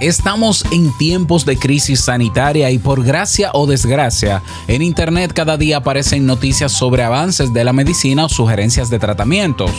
Estamos 0.00 0.64
en 0.70 0.96
tiempos 0.96 1.44
de 1.44 1.58
crisis 1.58 2.02
sanitaria 2.02 2.70
y 2.70 2.78
por 2.78 3.02
gracia 3.02 3.50
o 3.52 3.66
desgracia, 3.66 4.42
en 4.68 4.80
Internet 4.80 5.32
cada 5.34 5.56
día 5.56 5.78
aparecen 5.78 6.24
noticias 6.24 6.70
sobre 6.70 7.02
avances 7.02 7.52
de 7.52 7.64
la 7.64 7.72
medicina 7.72 8.26
o 8.26 8.28
sugerencias 8.28 8.90
de 8.90 9.00
tratamientos. 9.00 9.72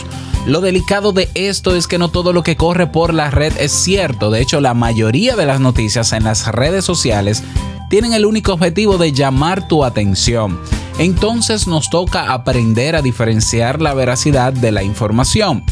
Lo 0.46 0.60
delicado 0.60 1.12
de 1.12 1.30
esto 1.32 1.74
es 1.74 1.86
que 1.86 1.96
no 1.96 2.10
todo 2.10 2.34
lo 2.34 2.42
que 2.42 2.56
corre 2.56 2.86
por 2.86 3.14
la 3.14 3.30
red 3.30 3.54
es 3.58 3.72
cierto, 3.72 4.30
de 4.30 4.42
hecho 4.42 4.60
la 4.60 4.74
mayoría 4.74 5.36
de 5.36 5.46
las 5.46 5.58
noticias 5.58 6.12
en 6.12 6.24
las 6.24 6.46
redes 6.48 6.84
sociales 6.84 7.42
tienen 7.88 8.12
el 8.12 8.26
único 8.26 8.52
objetivo 8.52 8.98
de 8.98 9.12
llamar 9.12 9.68
tu 9.68 9.84
atención. 9.84 10.60
Entonces 10.98 11.66
nos 11.66 11.88
toca 11.88 12.34
aprender 12.34 12.94
a 12.94 13.00
diferenciar 13.00 13.80
la 13.80 13.94
veracidad 13.94 14.52
de 14.52 14.70
la 14.70 14.82
información. 14.82 15.64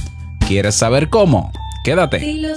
¿Quieres 0.47 0.75
saber 0.75 1.11
cómo? 1.11 1.53
Quédate. 1.85 2.21
Si 2.21 2.41
lo 2.41 2.57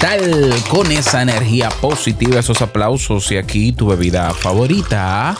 Tal? 0.00 0.54
Con 0.68 0.90
esa 0.92 1.22
energía 1.22 1.68
positiva, 1.68 2.40
esos 2.40 2.62
aplausos 2.62 3.30
y 3.32 3.36
aquí 3.36 3.72
tu 3.72 3.86
bebida 3.86 4.32
favorita. 4.34 5.36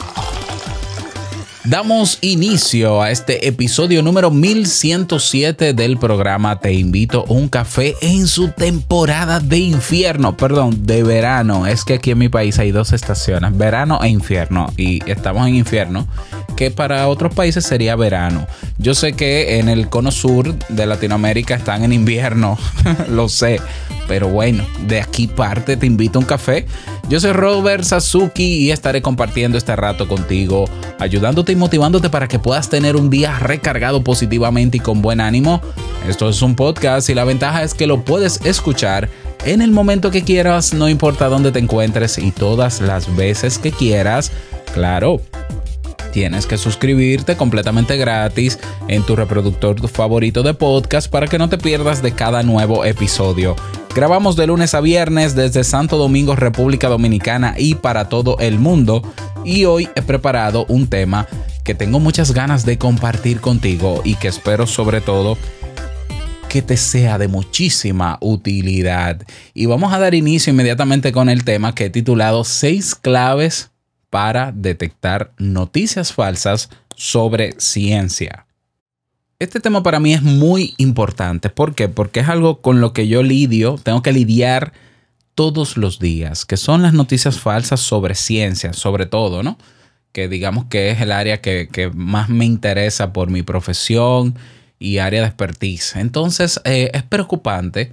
Damos 1.69 2.17
inicio 2.23 3.03
a 3.03 3.11
este 3.11 3.47
episodio 3.47 4.03
número 4.03 4.31
1107 4.31 5.75
del 5.75 5.99
programa 5.99 6.61
Te 6.61 6.73
invito 6.73 7.27
a 7.29 7.33
un 7.33 7.51
café 7.51 7.95
en 8.01 8.27
su 8.27 8.49
temporada 8.53 9.39
de 9.39 9.59
infierno, 9.59 10.35
perdón, 10.35 10.87
de 10.87 11.03
verano. 11.03 11.67
Es 11.67 11.85
que 11.85 11.95
aquí 11.95 12.13
en 12.13 12.19
mi 12.19 12.31
país 12.31 12.59
hay 12.59 12.71
dos 12.71 12.95
estaciones, 12.95 13.55
verano 13.55 14.01
e 14.03 14.09
infierno. 14.09 14.73
Y 14.79 15.03
estamos 15.11 15.47
en 15.47 15.57
infierno, 15.57 16.09
que 16.57 16.71
para 16.71 17.07
otros 17.07 17.35
países 17.35 17.67
sería 17.67 17.97
verano. 17.97 18.47
Yo 18.79 18.95
sé 18.95 19.13
que 19.13 19.59
en 19.59 19.69
el 19.69 19.91
cono 19.91 20.11
sur 20.11 20.55
de 20.71 20.87
Latinoamérica 20.87 21.55
están 21.55 21.85
en 21.85 21.93
invierno, 21.93 22.57
lo 23.11 23.29
sé. 23.29 23.61
Pero 24.09 24.29
bueno, 24.29 24.65
de 24.87 25.01
aquí 25.01 25.27
parte, 25.27 25.77
te 25.77 25.87
invito 25.87 26.19
a 26.19 26.23
un 26.23 26.27
café. 26.27 26.67
Yo 27.09 27.21
soy 27.21 27.33
Robert 27.33 27.85
Sasuki 27.85 28.57
y 28.57 28.71
estaré 28.71 29.03
compartiendo 29.03 29.59
este 29.59 29.77
rato 29.77 30.09
contigo, 30.09 30.65
ayudándote 30.99 31.53
y 31.53 31.57
motivándote 31.57 32.11
para 32.11 32.27
que 32.27 32.39
puedas 32.39 32.71
tener 32.71 32.97
un 32.97 33.11
día 33.11 33.39
recargado 33.39 34.03
positivamente 34.03 34.79
y 34.79 34.81
con 34.81 35.03
buen 35.03 35.21
ánimo. 35.21 35.61
Esto 36.09 36.29
es 36.29 36.43
un 36.43 36.57
podcast 36.57 37.11
y 37.11 37.15
la 37.15 37.25
ventaja 37.25 37.63
es 37.63 37.75
que 37.75 37.87
lo 37.87 38.05
puedes 38.05 38.41
escuchar 38.45 39.09
en 39.45 39.63
el 39.63 39.71
momento 39.71 40.11
que 40.11 40.23
quieras, 40.23 40.75
no 40.75 40.89
importa 40.89 41.29
dónde 41.29 41.53
te 41.53 41.59
encuentres 41.59 42.19
y 42.19 42.33
todas 42.33 42.81
las 42.81 43.15
veces 43.15 43.59
que 43.59 43.71
quieras. 43.71 44.33
Claro, 44.75 45.21
Tienes 46.13 46.47
que 46.47 46.57
suscribirte 46.57 47.37
completamente 47.37 47.97
gratis 47.97 48.59
en 48.89 49.05
tu 49.05 49.15
reproductor 49.15 49.87
favorito 49.89 50.43
de 50.43 50.55
podcast 50.55 51.11
para 51.11 51.27
que 51.27 51.39
no 51.39 51.49
te 51.49 51.59
pierdas 51.59 52.03
de 52.03 52.13
cada 52.13 52.43
nuevo 52.43 52.85
episodio. 52.85 53.55
Grabamos 53.95 54.37
de 54.37 54.47
lunes 54.47 54.75
a 54.75 54.81
viernes 54.81 55.35
desde 55.35 55.65
Santo 55.65 55.97
Domingo, 55.97 56.37
República 56.37 56.89
Dominicana 56.89 57.55
y 57.59 57.75
para 57.75 58.09
todo 58.09 58.39
el 58.39 58.59
mundo. 58.59 59.03
Y 59.45 59.65
hoy 59.65 59.89
he 59.97 60.03
preparado 60.03 60.67
un 60.69 60.87
tema 60.89 61.27
que 61.65 61.75
tengo 61.75 61.99
muchas 61.99 62.33
ganas 62.33 62.65
de 62.65 62.79
compartir 62.79 63.41
contigo 63.41 64.03
y 64.05 64.15
que 64.15 64.29
espero 64.29 64.67
sobre 64.67 65.01
todo 65.01 65.37
que 66.49 66.63
te 66.63 66.77
sea 66.77 67.19
de 67.19 67.29
muchísima 67.29 68.19
utilidad. 68.21 69.23
Y 69.53 69.67
vamos 69.67 69.93
a 69.93 69.99
dar 69.99 70.15
inicio 70.15 70.53
inmediatamente 70.53 71.13
con 71.13 71.29
el 71.29 71.45
tema 71.45 71.75
que 71.75 71.87
he 71.87 71.91
titulado 71.91 72.45
6 72.45 72.95
claves 72.95 73.71
para 74.11 74.53
detectar 74.53 75.33
noticias 75.39 76.13
falsas 76.13 76.71
sobre 76.97 77.55
ciencia. 77.59 78.48
Este 79.41 79.61
tema 79.61 79.85
para 79.85 80.01
mí 80.01 80.15
es 80.15 80.23
muy 80.23 80.75
importante. 80.79 81.49
¿Por 81.49 81.77
qué? 81.77 81.89
Porque 81.89 82.21
es 82.21 82.29
algo 82.29 82.61
con 82.61 82.81
lo 82.81 82.93
que 82.93 83.07
yo 83.07 83.23
lidio, 83.23 83.79
tengo 83.81 84.03
que 84.03 84.13
lidiar 84.13 84.73
todos 85.37 85.77
los 85.77 86.01
días, 86.01 86.45
que 86.45 86.57
son 86.57 86.83
las 86.83 86.93
noticias 86.93 87.39
falsas 87.39 87.79
sobre 87.79 88.17
ciencia, 88.17 88.73
sobre 88.73 89.07
todo, 89.07 89.45
¿no? 89.45 89.57
Que 90.11 90.27
digamos 90.27 90.65
que 90.65 90.91
es 90.91 91.01
el 91.01 91.13
área 91.13 91.41
que, 91.41 91.69
que 91.71 91.89
más 91.91 92.29
me 92.29 92.47
interesa 92.47 93.13
por 93.13 93.31
mi 93.31 93.45
profesión 93.45 94.37
y 94.81 94.99
área 94.99 95.21
de 95.21 95.29
expertise. 95.29 95.95
Entonces, 95.95 96.61
eh, 96.65 96.91
es 96.93 97.05
preocupante 97.05 97.93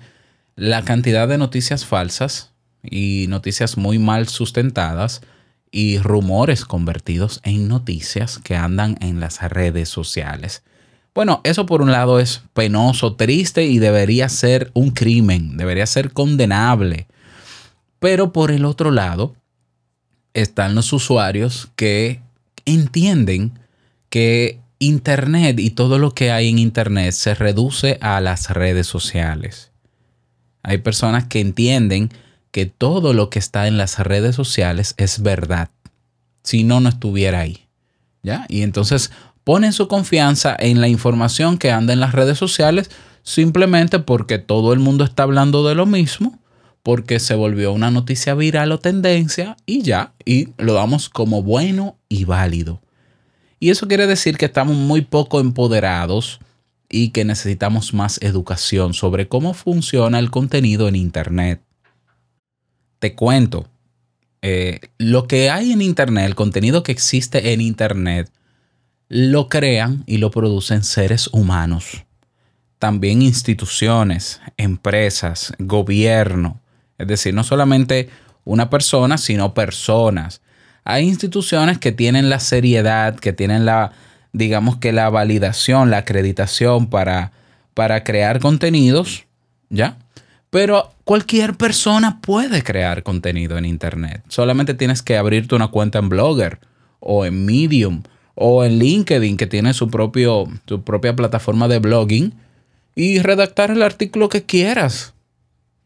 la 0.55 0.83
cantidad 0.83 1.27
de 1.27 1.37
noticias 1.37 1.85
falsas 1.85 2.53
y 2.81 3.27
noticias 3.29 3.77
muy 3.77 3.99
mal 3.99 4.27
sustentadas 4.29 5.21
y 5.69 5.99
rumores 5.99 6.65
convertidos 6.65 7.39
en 7.43 7.67
noticias 7.67 8.39
que 8.39 8.55
andan 8.55 8.97
en 8.99 9.19
las 9.19 9.43
redes 9.43 9.89
sociales. 9.89 10.63
Bueno, 11.15 11.39
eso 11.45 11.65
por 11.65 11.81
un 11.81 11.93
lado 11.93 12.19
es 12.19 12.43
penoso, 12.53 13.15
triste 13.15 13.63
y 13.63 13.79
debería 13.79 14.27
ser 14.27 14.69
un 14.73 14.91
crimen, 14.91 15.55
debería 15.55 15.87
ser 15.87 16.11
condenable. 16.11 17.07
Pero 17.99 18.33
por 18.33 18.51
el 18.51 18.65
otro 18.65 18.91
lado 18.91 19.33
están 20.33 20.75
los 20.75 20.91
usuarios 20.91 21.69
que 21.77 22.19
entienden 22.65 23.57
que 24.09 24.59
Internet 24.77 25.57
y 25.57 25.69
todo 25.69 25.99
lo 25.99 26.11
que 26.11 26.31
hay 26.31 26.49
en 26.49 26.59
Internet 26.59 27.13
se 27.13 27.33
reduce 27.33 27.97
a 28.01 28.19
las 28.19 28.49
redes 28.49 28.85
sociales. 28.85 29.71
Hay 30.63 30.79
personas 30.79 31.27
que 31.27 31.39
entienden 31.39 32.09
que 32.51 32.65
todo 32.65 33.13
lo 33.13 33.29
que 33.29 33.39
está 33.39 33.67
en 33.67 33.77
las 33.77 33.99
redes 33.99 34.35
sociales 34.35 34.95
es 34.97 35.21
verdad. 35.21 35.69
Si 36.43 36.65
no, 36.65 36.81
no 36.81 36.89
estuviera 36.89 37.39
ahí. 37.39 37.61
¿Ya? 38.21 38.45
Y 38.49 38.63
entonces 38.63 39.11
ponen 39.45 39.71
su 39.71 39.87
confianza 39.87 40.53
en 40.59 40.81
la 40.81 40.89
información 40.89 41.57
que 41.57 41.71
anda 41.71 41.93
en 41.93 42.01
las 42.01 42.11
redes 42.11 42.37
sociales 42.37 42.91
simplemente 43.23 43.99
porque 43.99 44.39
todo 44.39 44.73
el 44.73 44.79
mundo 44.79 45.05
está 45.05 45.23
hablando 45.23 45.65
de 45.65 45.73
lo 45.73 45.85
mismo, 45.85 46.37
porque 46.83 47.19
se 47.19 47.33
volvió 47.33 47.71
una 47.71 47.89
noticia 47.89 48.35
viral 48.35 48.73
o 48.73 48.79
tendencia 48.79 49.55
y 49.65 49.81
ya, 49.81 50.11
y 50.25 50.49
lo 50.57 50.73
damos 50.73 51.07
como 51.07 51.41
bueno 51.41 51.95
y 52.09 52.25
válido. 52.25 52.81
Y 53.59 53.69
eso 53.69 53.87
quiere 53.87 54.05
decir 54.05 54.37
que 54.37 54.45
estamos 54.45 54.75
muy 54.75 55.01
poco 55.01 55.39
empoderados 55.39 56.39
y 56.89 57.11
que 57.11 57.23
necesitamos 57.23 57.93
más 57.93 58.19
educación 58.21 58.93
sobre 58.93 59.29
cómo 59.29 59.53
funciona 59.53 60.19
el 60.19 60.29
contenido 60.29 60.89
en 60.89 60.97
Internet 60.97 61.61
te 62.99 63.13
cuento, 63.13 63.67
eh, 64.41 64.79
lo 64.97 65.27
que 65.27 65.51
hay 65.51 65.71
en 65.71 65.81
Internet, 65.81 66.25
el 66.25 66.35
contenido 66.35 66.83
que 66.83 66.91
existe 66.91 67.53
en 67.53 67.61
Internet, 67.61 68.31
lo 69.09 69.49
crean 69.49 70.03
y 70.07 70.17
lo 70.17 70.31
producen 70.31 70.83
seres 70.83 71.29
humanos. 71.31 72.03
También 72.79 73.21
instituciones, 73.21 74.41
empresas, 74.57 75.53
gobierno. 75.59 76.59
Es 76.97 77.07
decir, 77.07 77.33
no 77.33 77.43
solamente 77.43 78.09
una 78.43 78.69
persona, 78.69 79.17
sino 79.17 79.53
personas. 79.53 80.41
Hay 80.83 81.07
instituciones 81.07 81.79
que 81.79 81.91
tienen 81.91 82.29
la 82.29 82.39
seriedad, 82.39 83.15
que 83.15 83.33
tienen 83.33 83.65
la, 83.65 83.91
digamos 84.33 84.77
que 84.77 84.91
la 84.91 85.09
validación, 85.09 85.89
la 85.89 85.97
acreditación 85.97 86.87
para, 86.87 87.31
para 87.73 88.03
crear 88.03 88.39
contenidos, 88.39 89.25
¿ya? 89.69 89.97
Pero 90.51 90.93
cualquier 91.03 91.55
persona 91.55 92.21
puede 92.21 92.63
crear 92.63 93.03
contenido 93.03 93.57
en 93.57 93.65
Internet. 93.65 94.23
Solamente 94.29 94.73
tienes 94.73 95.01
que 95.01 95.17
abrirte 95.17 95.55
una 95.55 95.69
cuenta 95.69 95.99
en 95.99 96.07
Blogger 96.07 96.59
o 96.99 97.25
en 97.25 97.45
Medium 97.45 98.03
o 98.35 98.63
en 98.63 98.79
LinkedIn 98.79 99.37
que 99.37 99.47
tiene 99.47 99.73
su, 99.73 99.89
propio, 99.89 100.47
su 100.67 100.83
propia 100.83 101.15
plataforma 101.15 101.67
de 101.67 101.79
blogging 101.79 102.33
y 102.93 103.19
redactar 103.19 103.71
el 103.71 103.81
artículo 103.81 104.29
que 104.29 104.43
quieras. 104.43 105.13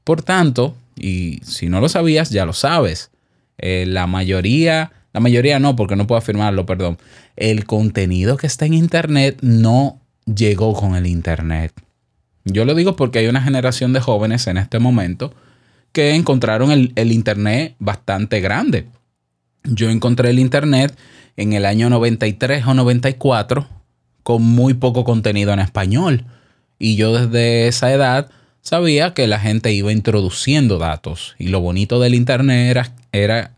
Por 0.04 0.24
tanto, 0.24 0.75
y 0.96 1.40
si 1.44 1.69
no 1.69 1.80
lo 1.80 1.90
sabías, 1.90 2.30
ya 2.31 2.46
lo 2.46 2.54
sabes. 2.54 3.12
eh, 3.57 3.86
la 3.88 4.07
mayoría, 4.07 4.92
la 5.13 5.19
mayoría 5.19 5.60
no, 5.60 5.75
porque 5.75 5.96
no 5.96 6.07
puedo 6.07 6.18
afirmarlo, 6.19 6.66
perdón. 6.66 6.98
El 7.36 7.66
contenido 7.66 8.38
que 8.38 8.48
está 8.48 8.66
en 8.66 8.74
Internet 8.74 9.38
no 9.42 10.00
llegó 10.25 10.74
con 10.74 10.95
el 10.95 11.06
Internet. 11.07 11.74
Yo 12.45 12.66
lo 12.66 12.74
digo 12.74 12.95
porque 12.95 13.19
hay 13.19 13.28
una 13.28 13.42
generación 13.42 13.94
de 13.94 14.00
jóvenes 14.00 14.48
en 14.48 14.57
este 14.57 14.80
momento 14.80 15.34
que 15.92 16.16
encontraron 16.16 16.72
el, 16.72 16.94
el 16.95 17.12
Internet 17.12 17.75
bastante 17.80 18.40
grande. 18.40 18.86
Yo 19.63 19.90
encontré 19.90 20.30
el 20.30 20.40
Internet 20.40 20.98
en 21.40 21.54
el 21.54 21.66
año 21.66 21.90
93 21.90 22.66
o 22.68 22.74
94 22.74 23.66
con 24.24 24.44
muy 24.44 24.74
poco 24.74 25.06
contenido 25.06 25.54
en 25.54 25.60
español. 25.60 26.26
Y 26.78 26.98
yo 26.98 27.18
desde 27.18 27.68
esa 27.68 27.94
edad 27.94 28.30
sabía 28.62 29.14
que 29.14 29.26
la 29.26 29.40
gente 29.40 29.72
iba 29.72 29.94
introduciendo 29.94 30.78
datos. 30.80 31.36
Y 31.40 31.48
lo 31.48 31.62
bonito 31.62 32.02
del 32.02 32.14
Internet 32.14 32.70
era, 32.70 32.94
era 33.14 33.52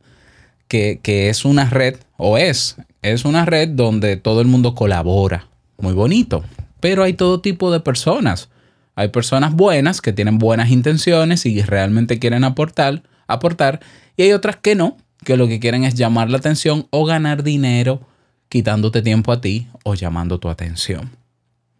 que, 0.67 0.99
que 1.01 1.29
es 1.29 1.43
una 1.43 1.71
red, 1.71 1.97
o 2.17 2.37
es, 2.37 2.77
es 3.01 3.25
una 3.25 3.45
red 3.45 3.69
donde 3.69 4.15
todo 4.15 4.41
el 4.41 4.47
mundo 4.47 4.75
colabora. 4.75 5.47
Muy 5.79 5.93
bonito. 5.93 6.43
Pero 6.79 7.03
hay 7.03 7.13
todo 7.13 7.41
tipo 7.41 7.71
de 7.71 7.79
personas. 7.79 8.49
Hay 8.93 9.07
personas 9.07 9.55
buenas 9.55 10.01
que 10.01 10.13
tienen 10.13 10.37
buenas 10.37 10.69
intenciones 10.69 11.47
y 11.47 11.63
realmente 11.63 12.19
quieren 12.19 12.43
aportar, 12.43 13.01
aportar. 13.25 13.79
Y 14.17 14.23
hay 14.23 14.33
otras 14.33 14.57
que 14.57 14.75
no, 14.75 14.97
que 15.23 15.37
lo 15.37 15.47
que 15.47 15.59
quieren 15.59 15.83
es 15.83 15.95
llamar 15.95 16.29
la 16.29 16.37
atención 16.37 16.87
o 16.89 17.05
ganar 17.05 17.43
dinero 17.43 18.01
quitándote 18.49 19.01
tiempo 19.01 19.31
a 19.31 19.41
ti 19.41 19.67
o 19.83 19.93
llamando 19.93 20.39
tu 20.39 20.49
atención. 20.49 21.11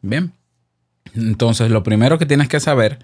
Bien. 0.01 0.31
Entonces, 1.13 1.69
lo 1.71 1.83
primero 1.83 2.17
que 2.17 2.25
tienes 2.25 2.47
que 2.47 2.59
saber 2.59 2.99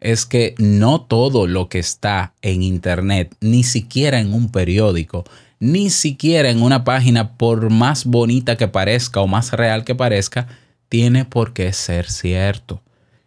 es 0.00 0.26
que 0.26 0.54
no 0.58 1.00
todo 1.00 1.46
lo 1.46 1.68
que 1.68 1.78
está 1.78 2.34
en 2.42 2.62
Internet, 2.62 3.34
ni 3.40 3.64
siquiera 3.64 4.20
en 4.20 4.32
un 4.32 4.50
periódico, 4.50 5.24
ni 5.58 5.90
siquiera 5.90 6.50
en 6.50 6.62
una 6.62 6.84
página, 6.84 7.36
por 7.36 7.70
más 7.70 8.04
bonita 8.04 8.56
que 8.56 8.68
parezca 8.68 9.20
o 9.20 9.26
más 9.26 9.52
real 9.52 9.84
que 9.84 9.94
parezca, 9.94 10.46
tiene 10.88 11.24
por 11.24 11.52
qué 11.52 11.72
ser 11.72 12.08
cierto. 12.08 12.80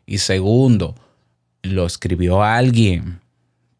Y 0.05 0.19
segundo, 0.19 0.95
lo 1.61 1.85
escribió 1.85 2.41
alguien. 2.41 3.20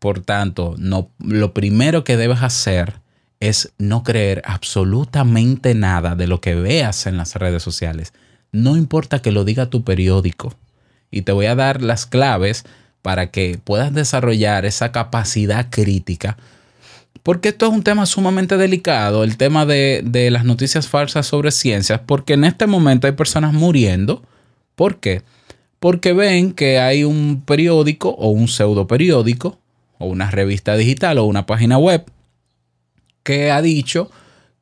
Por 0.02 0.22
tanto, 0.22 0.74
no, 0.80 1.12
lo 1.20 1.54
primero 1.54 2.04
que 2.04 2.18
debes 2.18 2.42
hacer 2.42 2.96
es 3.40 3.72
no 3.78 4.02
creer 4.02 4.42
absolutamente 4.46 5.76
nada 5.76 6.16
de 6.16 6.26
lo 6.26 6.42
que 6.42 6.56
veas 6.56 7.06
en 7.06 7.18
las 7.18 7.36
redes 7.36 7.62
sociales. 7.62 8.12
No 8.52 8.78
importa 8.78 9.22
que 9.22 9.32
lo 9.32 9.46
diga 9.46 9.70
tu 9.70 9.84
periódico. 9.84 10.56
Y 11.12 11.22
te 11.22 11.34
voy 11.34 11.46
a 11.46 11.54
dar 11.54 11.84
las 11.84 12.08
claves 12.08 12.64
para 13.04 13.30
que 13.30 13.60
puedas 13.64 13.94
desarrollar 13.94 14.66
esa 14.66 14.92
capacidad 14.92 15.68
crítica. 15.70 16.36
Porque 17.22 17.50
esto 17.50 17.68
es 17.68 17.72
un 17.72 17.84
tema 17.84 18.08
sumamente 18.08 18.58
delicado, 18.58 19.24
el 19.24 19.38
tema 19.38 19.68
de, 19.68 20.02
de 20.04 20.32
las 20.32 20.46
noticias 20.46 20.88
falsas 20.88 21.28
sobre 21.28 21.52
ciencias, 21.52 22.02
porque 22.08 22.34
en 22.34 22.44
este 22.44 22.66
momento 22.66 23.06
hay 23.06 23.14
personas 23.14 23.54
muriendo. 23.54 24.24
¿Por 24.74 25.00
qué? 25.00 25.22
Porque 25.80 26.14
ven 26.14 26.54
que 26.54 26.80
hay 26.80 27.04
un 27.04 27.44
periódico 27.46 28.10
o 28.10 28.30
un 28.30 28.48
pseudo 28.48 28.88
periódico 28.88 29.61
o 30.02 30.06
una 30.06 30.32
revista 30.32 30.76
digital 30.76 31.18
o 31.18 31.26
una 31.26 31.46
página 31.46 31.78
web 31.78 32.06
que 33.24 33.52
ha 33.52 33.62
dicho 33.62 34.10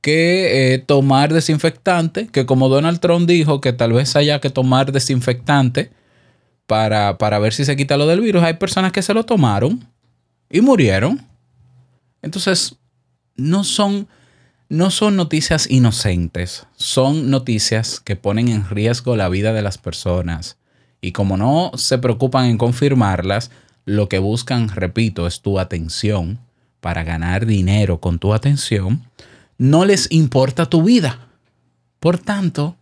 que 0.02 0.74
eh, 0.74 0.80
tomar 0.80 1.34
desinfectante, 1.34 2.28
que 2.28 2.46
como 2.46 2.70
Donald 2.70 3.00
Trump 3.00 3.28
dijo 3.28 3.62
que 3.62 3.74
tal 3.74 3.94
vez 3.94 4.16
haya 4.16 4.40
que 4.40 4.50
tomar 4.50 4.92
desinfectante 4.92 5.92
para, 6.68 7.18
para 7.18 7.40
ver 7.40 7.54
si 7.54 7.66
se 7.66 7.76
quita 7.76 7.98
lo 7.98 8.08
del 8.08 8.22
virus, 8.22 8.44
hay 8.44 8.54
personas 8.54 8.92
que 8.92 9.02
se 9.02 9.14
lo 9.14 9.26
tomaron 9.26 9.86
y 10.50 10.62
murieron. 10.62 11.26
Entonces, 12.22 12.76
no 13.36 13.64
son, 13.64 14.08
no 14.70 14.92
son 14.92 15.16
noticias 15.16 15.70
inocentes, 15.70 16.66
son 16.76 17.30
noticias 17.30 18.00
que 18.00 18.16
ponen 18.16 18.50
en 18.50 18.70
riesgo 18.70 19.16
la 19.16 19.30
vida 19.30 19.54
de 19.54 19.62
las 19.62 19.78
personas. 19.78 20.58
Y 21.02 21.12
como 21.12 21.38
no 21.38 21.72
se 21.76 21.98
preocupan 21.98 22.46
en 22.46 22.58
confirmarlas, 22.58 23.52
lo 23.90 24.08
que 24.08 24.20
buscan, 24.20 24.70
repito, 24.70 25.26
es 25.26 25.42
tu 25.42 25.60
atención 25.60 26.40
para 26.80 27.04
ganar 27.04 27.46
dinero 27.46 28.00
con 28.00 28.20
tu 28.20 28.34
atención, 28.34 29.04
no 29.58 29.84
les 29.84 30.12
importa 30.12 30.68
tu 30.68 30.84
vida. 30.84 31.28
Por 32.00 32.20
tanto, 32.20 32.78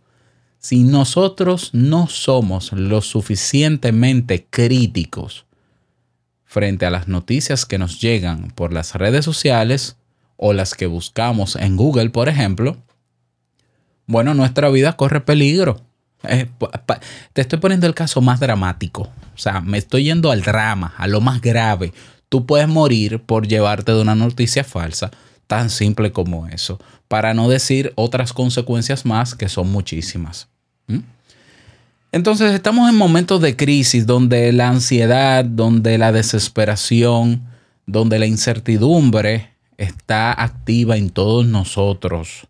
si 0.58 0.84
nosotros 0.84 1.70
no 1.72 2.08
somos 2.08 2.72
lo 2.72 3.00
suficientemente 3.00 4.46
críticos 4.50 5.46
frente 6.44 6.84
a 6.84 6.90
las 6.90 7.08
noticias 7.08 7.64
que 7.64 7.78
nos 7.78 8.00
llegan 8.00 8.50
por 8.54 8.74
las 8.74 8.94
redes 8.94 9.24
sociales 9.24 9.96
o 10.36 10.52
las 10.52 10.74
que 10.74 10.86
buscamos 10.86 11.56
en 11.56 11.76
Google, 11.76 12.10
por 12.10 12.28
ejemplo, 12.28 12.76
bueno, 14.06 14.34
nuestra 14.34 14.68
vida 14.68 14.96
corre 14.96 15.22
peligro. 15.22 15.80
Eh, 16.24 16.48
te 17.32 17.40
estoy 17.40 17.58
poniendo 17.58 17.86
el 17.86 17.94
caso 17.94 18.20
más 18.20 18.40
dramático. 18.40 19.02
O 19.02 19.38
sea, 19.38 19.60
me 19.60 19.78
estoy 19.78 20.04
yendo 20.04 20.30
al 20.30 20.42
drama, 20.42 20.94
a 20.96 21.06
lo 21.06 21.20
más 21.20 21.40
grave. 21.40 21.92
Tú 22.28 22.44
puedes 22.44 22.68
morir 22.68 23.20
por 23.20 23.46
llevarte 23.46 23.92
de 23.92 24.00
una 24.00 24.14
noticia 24.14 24.64
falsa, 24.64 25.10
tan 25.46 25.70
simple 25.70 26.12
como 26.12 26.46
eso, 26.48 26.78
para 27.06 27.34
no 27.34 27.48
decir 27.48 27.92
otras 27.94 28.32
consecuencias 28.32 29.06
más 29.06 29.34
que 29.34 29.48
son 29.48 29.70
muchísimas. 29.70 30.48
¿Mm? 30.88 30.98
Entonces 32.10 32.52
estamos 32.52 32.88
en 32.88 32.96
momentos 32.96 33.40
de 33.40 33.54
crisis 33.54 34.06
donde 34.06 34.52
la 34.52 34.68
ansiedad, 34.68 35.44
donde 35.44 35.98
la 35.98 36.10
desesperación, 36.10 37.42
donde 37.86 38.18
la 38.18 38.26
incertidumbre 38.26 39.50
está 39.76 40.32
activa 40.32 40.96
en 40.96 41.10
todos 41.10 41.46
nosotros. 41.46 42.46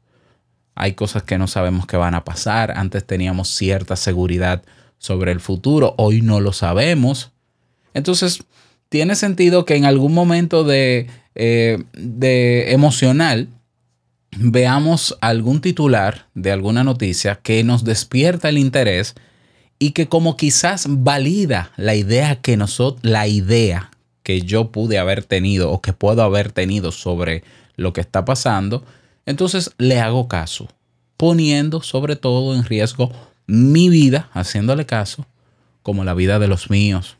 Hay 0.80 0.92
cosas 0.92 1.24
que 1.24 1.38
no 1.38 1.48
sabemos 1.48 1.86
que 1.86 1.96
van 1.96 2.14
a 2.14 2.24
pasar. 2.24 2.72
Antes 2.76 3.04
teníamos 3.04 3.48
cierta 3.48 3.96
seguridad 3.96 4.62
sobre 4.98 5.32
el 5.32 5.40
futuro, 5.40 5.94
hoy 5.98 6.22
no 6.22 6.40
lo 6.40 6.52
sabemos. 6.52 7.32
Entonces, 7.94 8.44
tiene 8.88 9.16
sentido 9.16 9.64
que 9.64 9.74
en 9.74 9.84
algún 9.84 10.14
momento 10.14 10.62
de, 10.62 11.08
eh, 11.34 11.82
de 11.94 12.72
emocional 12.72 13.48
veamos 14.36 15.18
algún 15.20 15.60
titular 15.60 16.26
de 16.34 16.52
alguna 16.52 16.84
noticia 16.84 17.40
que 17.42 17.64
nos 17.64 17.82
despierta 17.82 18.48
el 18.48 18.58
interés 18.58 19.16
y 19.80 19.90
que 19.90 20.08
como 20.08 20.36
quizás 20.36 20.86
valida 20.88 21.72
la 21.76 21.96
idea 21.96 22.40
que 22.40 22.56
nosotros, 22.56 23.02
la 23.02 23.26
idea 23.26 23.90
que 24.22 24.42
yo 24.42 24.70
pude 24.70 24.98
haber 24.98 25.24
tenido 25.24 25.72
o 25.72 25.80
que 25.80 25.92
puedo 25.92 26.22
haber 26.22 26.52
tenido 26.52 26.92
sobre 26.92 27.42
lo 27.76 27.92
que 27.92 28.00
está 28.00 28.24
pasando, 28.24 28.84
entonces 29.28 29.72
le 29.76 30.00
hago 30.00 30.26
caso, 30.26 30.68
poniendo 31.18 31.82
sobre 31.82 32.16
todo 32.16 32.54
en 32.54 32.64
riesgo 32.64 33.12
mi 33.46 33.90
vida, 33.90 34.30
haciéndole 34.32 34.86
caso, 34.86 35.26
como 35.82 36.04
la 36.04 36.14
vida 36.14 36.38
de 36.38 36.48
los 36.48 36.70
míos. 36.70 37.16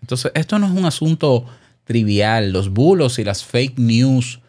Entonces, 0.00 0.32
esto 0.34 0.58
no 0.58 0.66
es 0.66 0.72
un 0.72 0.84
asunto 0.84 1.46
trivial. 1.84 2.52
Los 2.52 2.70
bulos 2.70 3.18
y 3.18 3.24
las 3.24 3.44
fake 3.44 3.78
news 3.78 4.40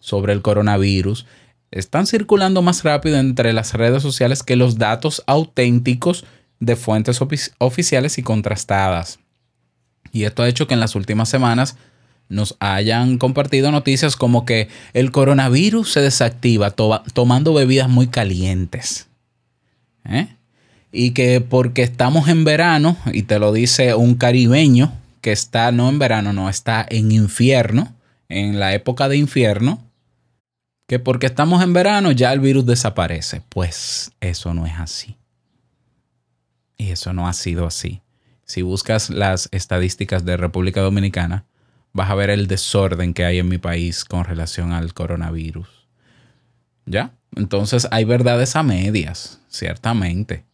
sobre 0.00 0.32
el 0.32 0.42
coronavirus 0.42 1.26
están 1.70 2.06
circulando 2.06 2.62
más 2.62 2.84
rápido 2.84 3.18
entre 3.18 3.52
las 3.52 3.74
redes 3.74 4.02
sociales 4.02 4.42
que 4.42 4.56
los 4.56 4.76
datos 4.76 5.22
auténticos 5.26 6.24
de 6.60 6.76
fuentes 6.76 7.20
ofi- 7.20 7.52
oficiales 7.58 8.18
y 8.18 8.22
contrastadas. 8.22 9.18
Y 10.12 10.24
esto 10.24 10.42
ha 10.42 10.48
hecho 10.48 10.66
que 10.66 10.74
en 10.74 10.80
las 10.80 10.94
últimas 10.94 11.28
semanas 11.28 11.76
nos 12.32 12.56
hayan 12.58 13.18
compartido 13.18 13.70
noticias 13.70 14.16
como 14.16 14.44
que 14.44 14.68
el 14.92 15.12
coronavirus 15.12 15.92
se 15.92 16.00
desactiva 16.00 16.70
to- 16.70 17.02
tomando 17.12 17.54
bebidas 17.54 17.88
muy 17.88 18.08
calientes. 18.08 19.08
¿Eh? 20.04 20.28
Y 20.90 21.12
que 21.12 21.40
porque 21.40 21.82
estamos 21.82 22.28
en 22.28 22.44
verano, 22.44 22.96
y 23.12 23.22
te 23.22 23.38
lo 23.38 23.52
dice 23.52 23.94
un 23.94 24.14
caribeño 24.14 24.92
que 25.20 25.32
está 25.32 25.70
no 25.70 25.88
en 25.88 25.98
verano, 25.98 26.32
no, 26.32 26.48
está 26.48 26.84
en 26.88 27.12
infierno, 27.12 27.94
en 28.28 28.58
la 28.58 28.74
época 28.74 29.08
de 29.08 29.16
infierno, 29.16 29.80
que 30.88 30.98
porque 30.98 31.26
estamos 31.26 31.62
en 31.62 31.72
verano 31.72 32.12
ya 32.12 32.32
el 32.32 32.40
virus 32.40 32.66
desaparece. 32.66 33.42
Pues 33.48 34.12
eso 34.20 34.52
no 34.52 34.66
es 34.66 34.74
así. 34.78 35.16
Y 36.76 36.90
eso 36.90 37.12
no 37.12 37.28
ha 37.28 37.32
sido 37.32 37.66
así. 37.66 38.00
Si 38.44 38.62
buscas 38.62 39.08
las 39.08 39.48
estadísticas 39.52 40.24
de 40.24 40.36
República 40.36 40.80
Dominicana, 40.80 41.44
vas 41.92 42.10
a 42.10 42.14
ver 42.14 42.30
el 42.30 42.46
desorden 42.46 43.14
que 43.14 43.24
hay 43.24 43.38
en 43.38 43.48
mi 43.48 43.58
país 43.58 44.04
con 44.04 44.24
relación 44.24 44.72
al 44.72 44.94
coronavirus. 44.94 45.68
¿Ya? 46.86 47.12
Entonces 47.36 47.86
hay 47.90 48.04
verdades 48.04 48.56
a 48.56 48.62
medias, 48.62 49.40
ciertamente, 49.48 50.44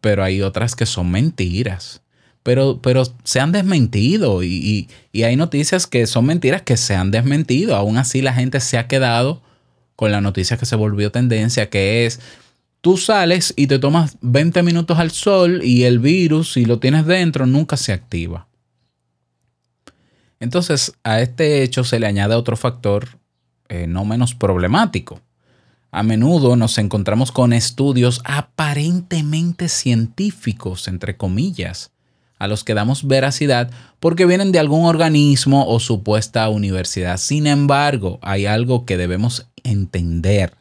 pero 0.00 0.24
hay 0.24 0.42
otras 0.42 0.76
que 0.76 0.86
son 0.86 1.10
mentiras. 1.10 2.02
Pero, 2.42 2.80
pero 2.82 3.02
se 3.24 3.40
han 3.40 3.52
desmentido 3.52 4.42
y, 4.42 4.88
y- 5.12 5.22
hay 5.24 5.36
noticias 5.36 5.86
que 5.86 6.06
son 6.06 6.26
mentiras 6.26 6.62
que 6.62 6.76
se 6.78 6.94
han 6.94 7.10
desmentido. 7.10 7.76
Aún 7.76 7.98
así 7.98 8.22
la 8.22 8.32
gente 8.34 8.60
se 8.60 8.78
ha 8.78 8.88
quedado 8.88 9.42
con 9.96 10.12
la 10.12 10.20
noticia 10.22 10.56
que 10.56 10.66
se 10.66 10.76
volvió 10.76 11.12
tendencia, 11.12 11.68
que 11.70 12.06
es 12.06 12.20
tú 12.80 12.96
sales 12.96 13.54
y 13.56 13.66
te 13.68 13.78
tomas 13.78 14.16
20 14.22 14.62
minutos 14.64 14.98
al 14.98 15.10
sol 15.10 15.60
y 15.64 15.84
el 15.84 15.98
virus, 16.00 16.54
si 16.54 16.64
lo 16.64 16.78
tienes 16.80 17.06
dentro, 17.06 17.46
nunca 17.46 17.76
se 17.76 17.92
activa. 17.92 18.47
Entonces, 20.40 20.92
a 21.02 21.20
este 21.20 21.62
hecho 21.62 21.84
se 21.84 21.98
le 21.98 22.06
añade 22.06 22.34
otro 22.34 22.56
factor 22.56 23.18
eh, 23.68 23.86
no 23.86 24.04
menos 24.04 24.34
problemático. 24.34 25.20
A 25.90 26.02
menudo 26.02 26.56
nos 26.56 26.78
encontramos 26.78 27.32
con 27.32 27.52
estudios 27.52 28.20
aparentemente 28.24 29.68
científicos, 29.68 30.86
entre 30.86 31.16
comillas, 31.16 31.92
a 32.38 32.46
los 32.46 32.62
que 32.62 32.74
damos 32.74 33.06
veracidad 33.06 33.70
porque 34.00 34.26
vienen 34.26 34.52
de 34.52 34.58
algún 34.58 34.84
organismo 34.84 35.66
o 35.66 35.80
supuesta 35.80 36.48
universidad. 36.48 37.16
Sin 37.16 37.46
embargo, 37.46 38.18
hay 38.22 38.46
algo 38.46 38.84
que 38.84 38.96
debemos 38.96 39.48
entender. 39.64 40.54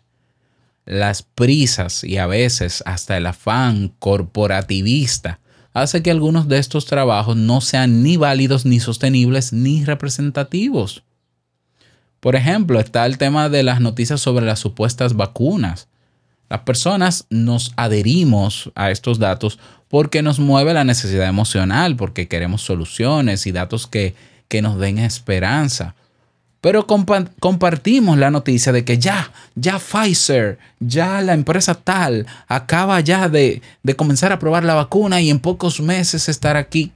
Las 0.86 1.24
prisas 1.24 2.03
y 2.03 2.17
a 2.17 2.27
veces 2.27 2.81
hasta 2.86 3.17
el 3.17 3.25
afán 3.25 3.93
corporativista 4.00 5.39
hace 5.81 6.01
que 6.01 6.12
algunos 6.12 6.48
de 6.48 6.57
estos 6.57 6.86
trabajos 6.86 7.36
no 7.36 7.62
sean 7.62 8.01
ni 8.03 8.17
válidos, 8.17 8.65
ni 8.65 8.79
sostenibles, 8.79 9.53
ni 9.53 9.86
representativos. 9.86 11.03
Por 12.19 12.36
ejemplo, 12.36 12.79
está 12.79 13.05
el 13.05 13.17
tema 13.17 13.48
de 13.50 13.63
las 13.63 13.79
noticias 13.79 14.19
sobre 14.19 14.46
las 14.46 14.60
supuestas 14.60 15.15
vacunas. 15.15 15.88
Las 16.50 16.62
personas 16.62 17.25
nos 17.29 17.74
adherimos 17.75 18.72
a 18.75 18.89
estos 18.89 19.19
datos 19.19 19.60
porque 19.88 20.22
nos 20.22 20.39
mueve 20.39 20.74
la 20.74 20.84
necesidad 20.84 21.27
emocional, 21.27 21.96
porque 21.96 22.27
queremos 22.27 22.62
soluciones 22.63 23.46
y 23.46 23.51
datos 23.51 23.86
que, 23.86 24.15
que 24.48 24.62
nos 24.62 24.79
den 24.79 24.98
esperanza. 24.98 25.96
Pero 26.62 26.88
compa- 26.88 27.30
compartimos 27.40 28.18
la 28.18 28.32
noticia 28.32 28.72
de 28.72 28.84
que 28.84 28.98
ya, 28.98 29.32
ya 29.56 29.80
Pfizer, 29.80 30.58
ya 30.80 31.22
la 31.22 31.34
empresa 31.34 31.76
tal, 31.76 32.26
acaba 32.48 33.00
ya 33.00 33.30
de, 33.30 33.62
de 33.84 33.96
comenzar 33.96 34.32
a 34.32 34.40
probar 34.40 34.64
la 34.64 34.74
vacuna 34.74 35.22
y 35.22 35.30
en 35.30 35.40
pocos 35.40 35.80
meses 35.82 36.30
estar 36.30 36.58
aquí. 36.58 36.92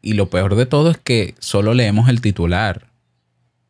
Y 0.00 0.14
lo 0.14 0.30
peor 0.30 0.54
de 0.54 0.64
todo 0.66 0.90
es 0.90 0.98
que 0.98 1.34
solo 1.38 1.74
leemos 1.74 2.08
el 2.08 2.20
titular 2.20 2.88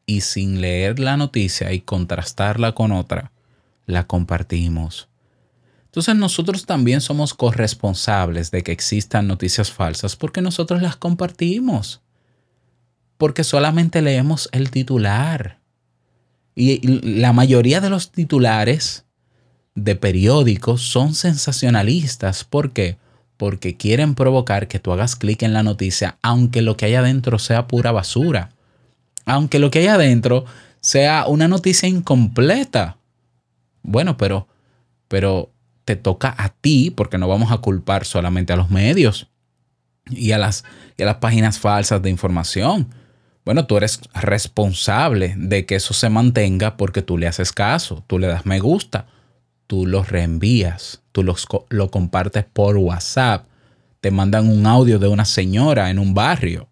y 0.07 0.21
sin 0.21 0.61
leer 0.61 0.99
la 1.01 1.17
noticia 1.17 1.73
y 1.73 1.81
contrastarla 1.81 2.73
con 2.73 2.93
otra, 2.93 3.33
la 3.87 4.07
compartimos. 4.07 5.09
Entonces 5.87 6.15
nosotros 6.17 6.65
también 6.65 7.01
somos 7.01 7.35
corresponsables 7.35 8.51
de 8.51 8.63
que 8.63 8.73
existan 8.73 9.27
noticias 9.27 9.73
falsas 9.73 10.17
porque 10.17 10.43
nosotros 10.43 10.81
las 10.81 10.97
compartimos. 10.97 12.03
Porque 13.19 13.45
solamente 13.45 14.01
leemos 14.01 14.49
el 14.53 14.71
titular. 14.71 15.59
Y 16.55 16.81
la 17.19 17.33
mayoría 17.33 17.81
de 17.81 17.91
los 17.91 18.11
titulares 18.11 19.05
de 19.75 19.95
periódicos 19.95 20.83
son 20.83 21.15
sensacionalistas. 21.15 22.45
¿Por 22.45 22.73
qué? 22.73 22.97
Porque 23.37 23.77
quieren 23.77 24.15
provocar 24.15 24.67
que 24.67 24.81
tú 24.81 24.93
hagas 24.93 25.15
clic 25.15 25.43
en 25.43 25.53
la 25.53 25.63
noticia, 25.63 26.19
aunque 26.23 26.63
lo 26.63 26.77
que 26.77 26.87
hay 26.87 26.95
adentro 26.95 27.39
sea 27.39 27.69
pura 27.69 27.93
basura. 27.93 28.51
Aunque 29.25 29.59
lo 29.59 29.71
que 29.71 29.81
hay 29.81 29.87
adentro 29.87 30.47
sea 30.81 31.27
una 31.27 31.49
noticia 31.49 31.89
incompleta. 31.89 32.97
Bueno, 33.83 34.17
pero, 34.17 34.49
pero 35.07 35.51
te 35.85 35.97
toca 35.97 36.35
a 36.37 36.51
ti, 36.51 36.91
porque 36.91 37.19
no 37.19 37.29
vamos 37.29 37.53
a 37.53 37.59
culpar 37.59 38.05
solamente 38.05 38.53
a 38.53 38.57
los 38.57 38.71
medios 38.71 39.29
y 40.11 40.33
a 40.33 40.39
las, 40.39 40.65
y 40.97 41.03
a 41.03 41.07
las 41.07 41.17
páginas 41.17 41.59
falsas 41.59 42.03
de 42.03 42.11
información. 42.11 42.89
Bueno, 43.49 43.65
tú 43.65 43.79
eres 43.79 44.03
responsable 44.13 45.35
de 45.39 45.65
que 45.65 45.77
eso 45.77 45.95
se 45.95 46.11
mantenga 46.11 46.77
porque 46.77 47.01
tú 47.01 47.17
le 47.17 47.27
haces 47.27 47.51
caso, 47.51 48.05
tú 48.07 48.19
le 48.19 48.27
das 48.27 48.45
me 48.45 48.61
gusta, 48.61 49.07
tú 49.67 49.87
los 49.87 50.11
reenvías, 50.11 51.01
tú 51.13 51.23
los, 51.23 51.47
lo 51.71 51.91
compartes 51.91 52.45
por 52.45 52.77
WhatsApp, 52.77 53.47
te 54.03 54.11
mandan 54.11 54.51
un 54.51 54.67
audio 54.67 54.99
de 54.99 55.09
una 55.09 55.25
señora 55.25 55.89
en 55.89 55.99
un 55.99 56.13
barrio 56.13 56.69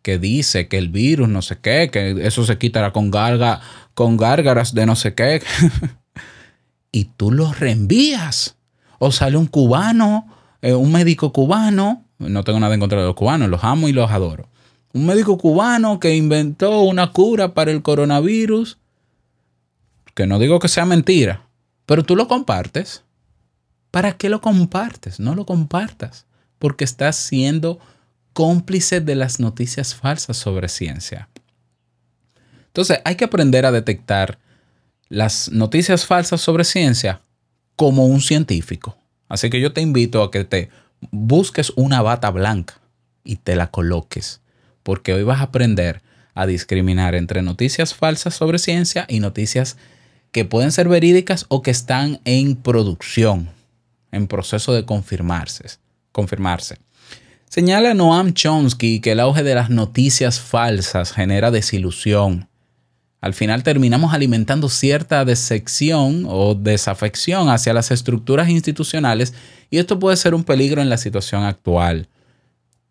que 0.00 0.18
dice 0.18 0.66
que 0.66 0.78
el 0.78 0.88
virus 0.88 1.28
no 1.28 1.42
sé 1.42 1.58
qué, 1.60 1.90
que 1.92 2.26
eso 2.26 2.46
se 2.46 2.56
quitará 2.56 2.90
con, 2.94 3.10
con 3.92 4.16
gárgaras 4.16 4.72
de 4.72 4.86
no 4.86 4.96
sé 4.96 5.14
qué. 5.14 5.42
y 6.90 7.04
tú 7.04 7.32
los 7.32 7.60
reenvías. 7.60 8.56
O 8.98 9.12
sale 9.12 9.36
un 9.36 9.46
cubano, 9.46 10.26
eh, 10.62 10.72
un 10.72 10.90
médico 10.90 11.34
cubano, 11.34 12.06
no 12.16 12.44
tengo 12.44 12.60
nada 12.60 12.72
en 12.72 12.80
contra 12.80 12.98
de 12.98 13.08
los 13.08 13.14
cubanos, 13.14 13.50
los 13.50 13.62
amo 13.62 13.90
y 13.90 13.92
los 13.92 14.10
adoro. 14.10 14.48
Un 14.94 15.04
médico 15.04 15.36
cubano 15.36 16.00
que 16.00 16.16
inventó 16.16 16.80
una 16.80 17.12
cura 17.12 17.52
para 17.52 17.70
el 17.70 17.82
coronavirus, 17.82 18.78
que 20.14 20.26
no 20.26 20.38
digo 20.38 20.58
que 20.60 20.68
sea 20.68 20.86
mentira, 20.86 21.46
pero 21.84 22.04
tú 22.04 22.16
lo 22.16 22.28
compartes. 22.28 23.02
¿Para 23.90 24.16
qué 24.16 24.28
lo 24.28 24.40
compartes? 24.40 25.20
No 25.20 25.34
lo 25.34 25.44
compartas, 25.44 26.26
porque 26.58 26.84
estás 26.84 27.16
siendo 27.16 27.78
cómplice 28.32 29.00
de 29.00 29.14
las 29.14 29.40
noticias 29.40 29.94
falsas 29.94 30.36
sobre 30.36 30.68
ciencia. 30.68 31.28
Entonces 32.66 33.00
hay 33.04 33.16
que 33.16 33.24
aprender 33.24 33.66
a 33.66 33.72
detectar 33.72 34.38
las 35.08 35.50
noticias 35.50 36.06
falsas 36.06 36.40
sobre 36.40 36.64
ciencia 36.64 37.20
como 37.76 38.06
un 38.06 38.20
científico. 38.20 38.96
Así 39.28 39.50
que 39.50 39.60
yo 39.60 39.72
te 39.72 39.80
invito 39.80 40.22
a 40.22 40.30
que 40.30 40.44
te 40.44 40.70
busques 41.10 41.72
una 41.76 42.02
bata 42.02 42.30
blanca 42.30 42.80
y 43.22 43.36
te 43.36 43.56
la 43.56 43.70
coloques, 43.70 44.40
porque 44.84 45.12
hoy 45.12 45.24
vas 45.24 45.40
a 45.40 45.44
aprender 45.44 46.02
a 46.34 46.46
discriminar 46.46 47.16
entre 47.16 47.42
noticias 47.42 47.94
falsas 47.94 48.34
sobre 48.34 48.58
ciencia 48.58 49.06
y 49.08 49.18
noticias 49.18 49.76
que 50.30 50.44
pueden 50.44 50.70
ser 50.70 50.88
verídicas 50.88 51.46
o 51.48 51.62
que 51.62 51.72
están 51.72 52.20
en 52.24 52.54
producción, 52.54 53.50
en 54.12 54.28
proceso 54.28 54.72
de 54.72 54.84
confirmarse. 54.84 55.78
confirmarse. 56.12 56.78
Señala 57.48 57.94
Noam 57.94 58.34
Chomsky 58.34 59.00
que 59.00 59.12
el 59.12 59.20
auge 59.20 59.42
de 59.42 59.54
las 59.54 59.70
noticias 59.70 60.40
falsas 60.40 61.12
genera 61.12 61.50
desilusión. 61.50 62.48
Al 63.20 63.32
final 63.32 63.62
terminamos 63.62 64.12
alimentando 64.12 64.68
cierta 64.68 65.24
decepción 65.24 66.24
o 66.28 66.54
desafección 66.54 67.48
hacia 67.48 67.72
las 67.72 67.90
estructuras 67.90 68.48
institucionales 68.48 69.34
y 69.70 69.78
esto 69.78 69.98
puede 69.98 70.16
ser 70.16 70.34
un 70.34 70.44
peligro 70.44 70.82
en 70.82 70.90
la 70.90 70.98
situación 70.98 71.44
actual. 71.44 72.08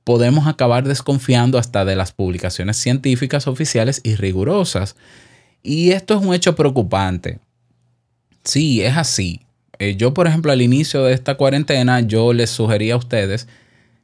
Podemos 0.03 0.47
acabar 0.47 0.87
desconfiando 0.87 1.57
hasta 1.57 1.85
de 1.85 1.95
las 1.95 2.11
publicaciones 2.11 2.77
científicas 2.77 3.47
oficiales 3.47 4.01
y 4.03 4.15
rigurosas. 4.15 4.95
Y 5.61 5.91
esto 5.91 6.17
es 6.17 6.25
un 6.25 6.33
hecho 6.33 6.55
preocupante. 6.55 7.39
Sí, 8.43 8.81
es 8.81 8.97
así. 8.97 9.41
Eh, 9.79 9.95
yo, 9.95 10.13
por 10.13 10.27
ejemplo, 10.27 10.51
al 10.51 10.61
inicio 10.61 11.03
de 11.03 11.13
esta 11.13 11.35
cuarentena, 11.35 12.01
yo 12.01 12.33
les 12.33 12.49
sugería 12.49 12.95
a 12.95 12.97
ustedes 12.97 13.47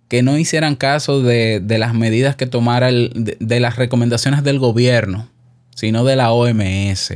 que 0.07 0.23
no 0.23 0.37
hicieran 0.37 0.75
caso 0.75 1.21
de, 1.21 1.59
de 1.59 1.77
las 1.77 1.93
medidas 1.93 2.35
que 2.35 2.47
tomara, 2.47 2.89
el, 2.89 3.11
de, 3.13 3.37
de 3.39 3.59
las 3.59 3.75
recomendaciones 3.75 4.43
del 4.43 4.57
gobierno, 4.57 5.29
sino 5.75 6.03
de 6.03 6.15
la 6.15 6.31
OMS. 6.31 7.13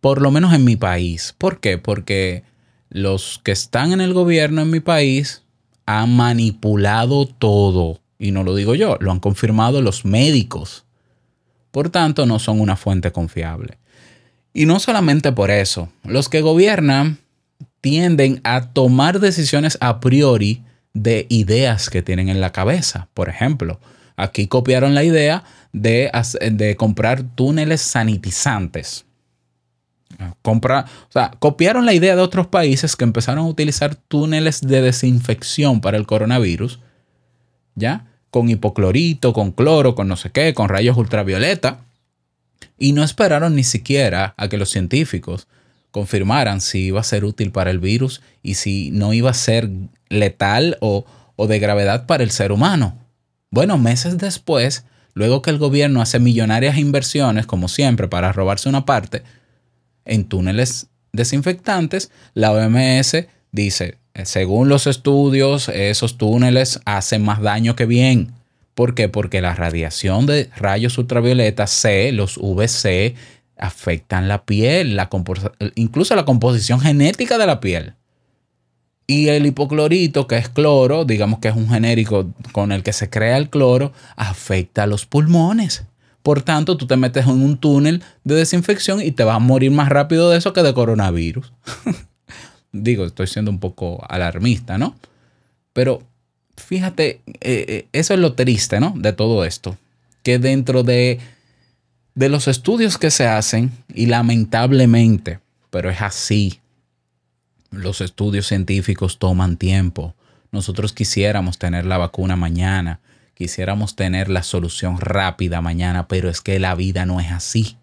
Por 0.00 0.22
lo 0.22 0.30
menos 0.30 0.54
en 0.54 0.64
mi 0.64 0.76
país. 0.76 1.34
¿Por 1.36 1.58
qué? 1.60 1.76
Porque 1.76 2.44
los 2.90 3.40
que 3.42 3.52
están 3.52 3.92
en 3.92 4.00
el 4.00 4.14
gobierno 4.14 4.62
en 4.62 4.70
mi 4.70 4.80
país 4.80 5.42
han 5.88 6.14
manipulado 6.14 7.24
todo. 7.24 8.02
Y 8.18 8.30
no 8.30 8.44
lo 8.44 8.54
digo 8.54 8.74
yo, 8.74 8.98
lo 9.00 9.10
han 9.10 9.20
confirmado 9.20 9.80
los 9.80 10.04
médicos. 10.04 10.84
Por 11.70 11.88
tanto, 11.88 12.26
no 12.26 12.38
son 12.38 12.60
una 12.60 12.76
fuente 12.76 13.10
confiable. 13.10 13.78
Y 14.52 14.66
no 14.66 14.80
solamente 14.80 15.32
por 15.32 15.50
eso, 15.50 15.90
los 16.04 16.28
que 16.28 16.42
gobiernan 16.42 17.16
tienden 17.80 18.42
a 18.44 18.68
tomar 18.72 19.18
decisiones 19.18 19.78
a 19.80 19.98
priori 20.00 20.62
de 20.92 21.26
ideas 21.30 21.88
que 21.88 22.02
tienen 22.02 22.28
en 22.28 22.42
la 22.42 22.52
cabeza. 22.52 23.08
Por 23.14 23.30
ejemplo, 23.30 23.80
aquí 24.14 24.46
copiaron 24.46 24.94
la 24.94 25.04
idea 25.04 25.44
de, 25.72 26.10
de 26.52 26.76
comprar 26.76 27.22
túneles 27.22 27.80
sanitizantes. 27.80 29.06
Compra, 30.42 30.86
o 31.08 31.12
sea, 31.12 31.30
copiaron 31.38 31.86
la 31.86 31.92
idea 31.92 32.16
de 32.16 32.22
otros 32.22 32.46
países 32.46 32.96
que 32.96 33.04
empezaron 33.04 33.44
a 33.44 33.48
utilizar 33.48 33.94
túneles 33.94 34.60
de 34.62 34.80
desinfección 34.80 35.80
para 35.80 35.96
el 35.96 36.06
coronavirus, 36.06 36.80
¿ya? 37.74 38.06
Con 38.30 38.48
hipoclorito, 38.48 39.32
con 39.32 39.52
cloro, 39.52 39.94
con 39.94 40.08
no 40.08 40.16
sé 40.16 40.30
qué, 40.30 40.54
con 40.54 40.68
rayos 40.68 40.96
ultravioleta. 40.96 41.84
Y 42.78 42.92
no 42.92 43.04
esperaron 43.04 43.54
ni 43.54 43.64
siquiera 43.64 44.34
a 44.36 44.48
que 44.48 44.56
los 44.56 44.70
científicos 44.70 45.46
confirmaran 45.90 46.60
si 46.60 46.86
iba 46.86 47.00
a 47.00 47.04
ser 47.04 47.24
útil 47.24 47.52
para 47.52 47.70
el 47.70 47.78
virus 47.78 48.20
y 48.42 48.54
si 48.54 48.90
no 48.90 49.12
iba 49.12 49.30
a 49.30 49.34
ser 49.34 49.70
letal 50.08 50.78
o, 50.80 51.04
o 51.36 51.46
de 51.46 51.58
gravedad 51.58 52.06
para 52.06 52.24
el 52.24 52.30
ser 52.30 52.50
humano. 52.50 52.98
Bueno, 53.50 53.78
meses 53.78 54.18
después, 54.18 54.84
luego 55.14 55.42
que 55.42 55.50
el 55.50 55.58
gobierno 55.58 56.02
hace 56.02 56.18
millonarias 56.18 56.76
inversiones, 56.76 57.46
como 57.46 57.68
siempre, 57.68 58.08
para 58.08 58.32
robarse 58.32 58.68
una 58.68 58.84
parte, 58.84 59.22
en 60.08 60.24
túneles 60.24 60.88
desinfectantes, 61.12 62.10
la 62.34 62.52
OMS 62.52 63.26
dice, 63.52 63.98
eh, 64.14 64.24
según 64.26 64.68
los 64.68 64.86
estudios, 64.86 65.68
esos 65.68 66.18
túneles 66.18 66.80
hacen 66.84 67.22
más 67.24 67.40
daño 67.40 67.76
que 67.76 67.86
bien. 67.86 68.32
¿Por 68.74 68.94
qué? 68.94 69.08
Porque 69.08 69.40
la 69.40 69.54
radiación 69.54 70.26
de 70.26 70.50
rayos 70.56 70.98
ultravioleta 70.98 71.66
C, 71.66 72.12
los 72.12 72.38
VC, 72.38 73.14
afectan 73.56 74.28
la 74.28 74.44
piel, 74.44 74.96
la 74.96 75.08
incluso 75.74 76.14
la 76.14 76.24
composición 76.24 76.80
genética 76.80 77.38
de 77.38 77.46
la 77.46 77.60
piel. 77.60 77.94
Y 79.06 79.28
el 79.28 79.46
hipoclorito, 79.46 80.26
que 80.26 80.36
es 80.36 80.48
cloro, 80.48 81.04
digamos 81.04 81.40
que 81.40 81.48
es 81.48 81.56
un 81.56 81.68
genérico 81.68 82.30
con 82.52 82.72
el 82.72 82.82
que 82.82 82.92
se 82.92 83.08
crea 83.08 83.38
el 83.38 83.48
cloro, 83.48 83.92
afecta 84.16 84.82
a 84.82 84.86
los 84.86 85.06
pulmones. 85.06 85.84
Por 86.22 86.42
tanto, 86.42 86.76
tú 86.76 86.86
te 86.86 86.96
metes 86.96 87.26
en 87.26 87.42
un 87.42 87.56
túnel 87.56 88.02
de 88.24 88.34
desinfección 88.34 89.00
y 89.00 89.12
te 89.12 89.24
vas 89.24 89.36
a 89.36 89.40
morir 89.40 89.70
más 89.70 89.88
rápido 89.88 90.30
de 90.30 90.38
eso 90.38 90.52
que 90.52 90.62
de 90.62 90.74
coronavirus. 90.74 91.52
Digo, 92.72 93.06
estoy 93.06 93.26
siendo 93.26 93.50
un 93.50 93.60
poco 93.60 94.04
alarmista, 94.08 94.76
¿no? 94.78 94.94
Pero 95.72 96.02
fíjate, 96.56 97.22
eh, 97.26 97.40
eh, 97.40 97.88
eso 97.92 98.14
es 98.14 98.20
lo 98.20 98.34
triste, 98.34 98.80
¿no? 98.80 98.92
De 98.96 99.12
todo 99.12 99.44
esto. 99.44 99.78
Que 100.22 100.38
dentro 100.38 100.82
de, 100.82 101.18
de 102.14 102.28
los 102.28 102.48
estudios 102.48 102.98
que 102.98 103.10
se 103.10 103.26
hacen, 103.26 103.70
y 103.94 104.06
lamentablemente, 104.06 105.38
pero 105.70 105.88
es 105.88 106.02
así, 106.02 106.60
los 107.70 108.00
estudios 108.00 108.46
científicos 108.46 109.18
toman 109.18 109.56
tiempo. 109.56 110.14
Nosotros 110.50 110.92
quisiéramos 110.92 111.58
tener 111.58 111.84
la 111.86 111.98
vacuna 111.98 112.36
mañana, 112.36 113.00
quisiéramos 113.38 113.94
tener 113.94 114.28
la 114.28 114.42
solución 114.42 114.98
rápida 114.98 115.60
mañana, 115.60 116.08
pero 116.08 116.28
es 116.28 116.40
que 116.40 116.58
la 116.58 116.74
vida 116.74 117.06
no 117.06 117.20
es 117.20 117.30
así. 117.30 117.76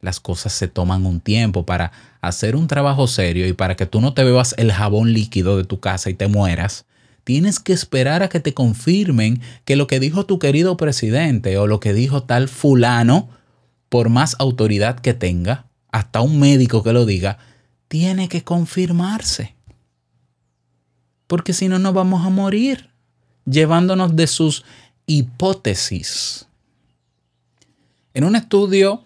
Las 0.00 0.18
cosas 0.18 0.52
se 0.52 0.66
toman 0.66 1.06
un 1.06 1.20
tiempo 1.20 1.64
para 1.64 1.92
hacer 2.20 2.56
un 2.56 2.66
trabajo 2.66 3.06
serio 3.06 3.46
y 3.46 3.52
para 3.52 3.76
que 3.76 3.86
tú 3.86 4.00
no 4.00 4.14
te 4.14 4.24
bebas 4.24 4.56
el 4.58 4.72
jabón 4.72 5.12
líquido 5.12 5.58
de 5.58 5.62
tu 5.62 5.78
casa 5.78 6.10
y 6.10 6.14
te 6.14 6.26
mueras. 6.26 6.86
Tienes 7.22 7.60
que 7.60 7.72
esperar 7.72 8.24
a 8.24 8.28
que 8.28 8.40
te 8.40 8.52
confirmen 8.52 9.40
que 9.64 9.76
lo 9.76 9.86
que 9.86 10.00
dijo 10.00 10.26
tu 10.26 10.40
querido 10.40 10.76
presidente 10.76 11.56
o 11.56 11.68
lo 11.68 11.78
que 11.78 11.94
dijo 11.94 12.24
tal 12.24 12.48
fulano, 12.48 13.28
por 13.88 14.08
más 14.08 14.34
autoridad 14.40 14.98
que 14.98 15.14
tenga, 15.14 15.66
hasta 15.92 16.20
un 16.20 16.40
médico 16.40 16.82
que 16.82 16.92
lo 16.92 17.06
diga, 17.06 17.38
tiene 17.86 18.28
que 18.28 18.42
confirmarse. 18.42 19.54
Porque 21.28 21.52
si 21.52 21.68
no, 21.68 21.78
nos 21.78 21.94
vamos 21.94 22.26
a 22.26 22.30
morir 22.30 22.90
llevándonos 23.46 24.14
de 24.16 24.26
sus 24.26 24.64
hipótesis. 25.06 26.46
En 28.14 28.24
un 28.24 28.36
estudio 28.36 29.02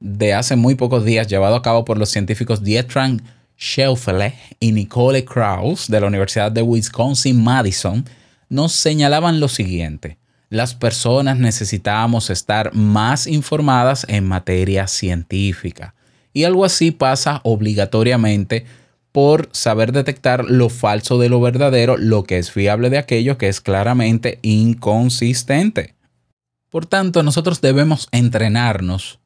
de 0.00 0.34
hace 0.34 0.56
muy 0.56 0.74
pocos 0.74 1.04
días 1.04 1.26
llevado 1.26 1.56
a 1.56 1.62
cabo 1.62 1.84
por 1.84 1.98
los 1.98 2.10
científicos 2.10 2.62
Dietran 2.62 3.22
Schaufele 3.58 4.34
y 4.60 4.72
Nicole 4.72 5.24
Krauss 5.24 5.88
de 5.88 6.00
la 6.00 6.06
Universidad 6.06 6.52
de 6.52 6.62
Wisconsin-Madison, 6.62 8.04
nos 8.48 8.72
señalaban 8.72 9.40
lo 9.40 9.48
siguiente. 9.48 10.18
Las 10.50 10.74
personas 10.74 11.38
necesitábamos 11.38 12.30
estar 12.30 12.74
más 12.74 13.26
informadas 13.26 14.06
en 14.08 14.26
materia 14.26 14.86
científica. 14.86 15.94
Y 16.32 16.44
algo 16.44 16.64
así 16.64 16.90
pasa 16.90 17.40
obligatoriamente 17.44 18.66
por 19.14 19.48
saber 19.52 19.92
detectar 19.92 20.44
lo 20.44 20.68
falso 20.68 21.20
de 21.20 21.28
lo 21.28 21.40
verdadero, 21.40 21.96
lo 21.96 22.24
que 22.24 22.38
es 22.38 22.50
fiable 22.50 22.90
de 22.90 22.98
aquello 22.98 23.38
que 23.38 23.46
es 23.46 23.60
claramente 23.60 24.40
inconsistente. 24.42 25.94
Por 26.68 26.86
tanto, 26.86 27.22
nosotros 27.22 27.60
debemos 27.60 28.08
entrenarnos 28.10 29.20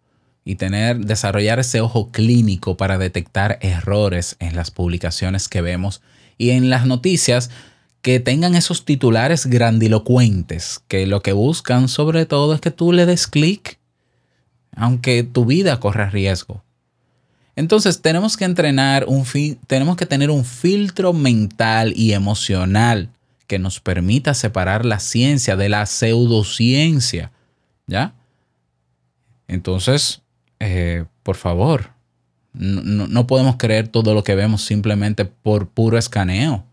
y 0.44 0.56
tener, 0.56 0.98
desarrollar 0.98 1.58
ese 1.58 1.80
ojo 1.80 2.10
clínico 2.10 2.76
para 2.76 2.98
detectar 2.98 3.58
errores 3.62 4.36
en 4.40 4.56
las 4.56 4.70
publicaciones 4.70 5.48
que 5.48 5.62
vemos 5.62 6.02
y 6.36 6.50
en 6.50 6.68
las 6.68 6.84
noticias 6.84 7.48
que 8.02 8.20
tengan 8.20 8.56
esos 8.56 8.84
titulares 8.84 9.46
grandilocuentes, 9.46 10.82
que 10.86 11.06
lo 11.06 11.22
que 11.22 11.32
buscan 11.32 11.88
sobre 11.88 12.26
todo 12.26 12.52
es 12.52 12.60
que 12.60 12.70
tú 12.70 12.92
le 12.92 13.06
des 13.06 13.26
clic, 13.26 13.78
aunque 14.76 15.22
tu 15.22 15.46
vida 15.46 15.80
corra 15.80 16.10
riesgo. 16.10 16.62
Entonces 17.58 18.02
tenemos 18.02 18.36
que 18.36 18.44
entrenar 18.44 19.06
un 19.08 19.24
tenemos 19.66 19.96
que 19.96 20.06
tener 20.06 20.30
un 20.30 20.44
filtro 20.44 21.12
mental 21.12 21.92
y 21.96 22.12
emocional 22.12 23.10
que 23.48 23.58
nos 23.58 23.80
permita 23.80 24.32
separar 24.34 24.84
la 24.84 25.00
ciencia 25.00 25.56
de 25.56 25.68
la 25.68 25.84
pseudociencia, 25.86 27.32
¿ya? 27.88 28.14
Entonces, 29.48 30.22
eh, 30.60 31.06
por 31.24 31.34
favor, 31.34 31.90
no, 32.52 33.08
no- 33.08 33.26
podemos 33.26 33.56
creer 33.56 33.88
todo 33.88 34.14
lo 34.14 34.22
que 34.22 34.36
vemos 34.36 34.62
simplemente 34.62 35.24
por 35.24 35.68
puro 35.68 35.98
escaneo. 35.98 36.64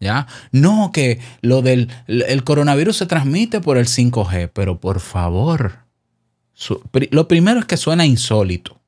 ¿Ya? 0.00 0.26
No, 0.50 0.90
que 0.92 1.20
lo 1.42 1.62
del 1.62 1.88
el 2.08 2.42
coronavirus 2.42 2.96
se 2.96 3.06
transmite 3.06 3.60
por 3.60 3.78
el 3.78 3.86
5G, 3.86 4.50
pero 4.52 4.80
por 4.80 4.98
favor, 4.98 5.84
lo 7.12 7.28
primero 7.28 7.60
es 7.60 7.66
que 7.66 7.76
suena 7.76 8.04
insólito. 8.04 8.80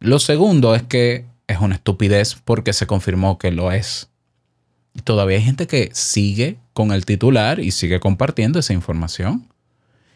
Lo 0.00 0.18
segundo 0.18 0.74
es 0.74 0.82
que 0.82 1.26
es 1.48 1.58
una 1.60 1.76
estupidez 1.76 2.36
porque 2.44 2.72
se 2.72 2.86
confirmó 2.86 3.38
que 3.38 3.50
lo 3.50 3.72
es. 3.72 4.10
Y 4.94 5.00
todavía 5.00 5.38
hay 5.38 5.44
gente 5.44 5.66
que 5.66 5.90
sigue 5.92 6.58
con 6.72 6.92
el 6.92 7.04
titular 7.04 7.60
y 7.60 7.70
sigue 7.70 8.00
compartiendo 8.00 8.58
esa 8.58 8.72
información. 8.72 9.48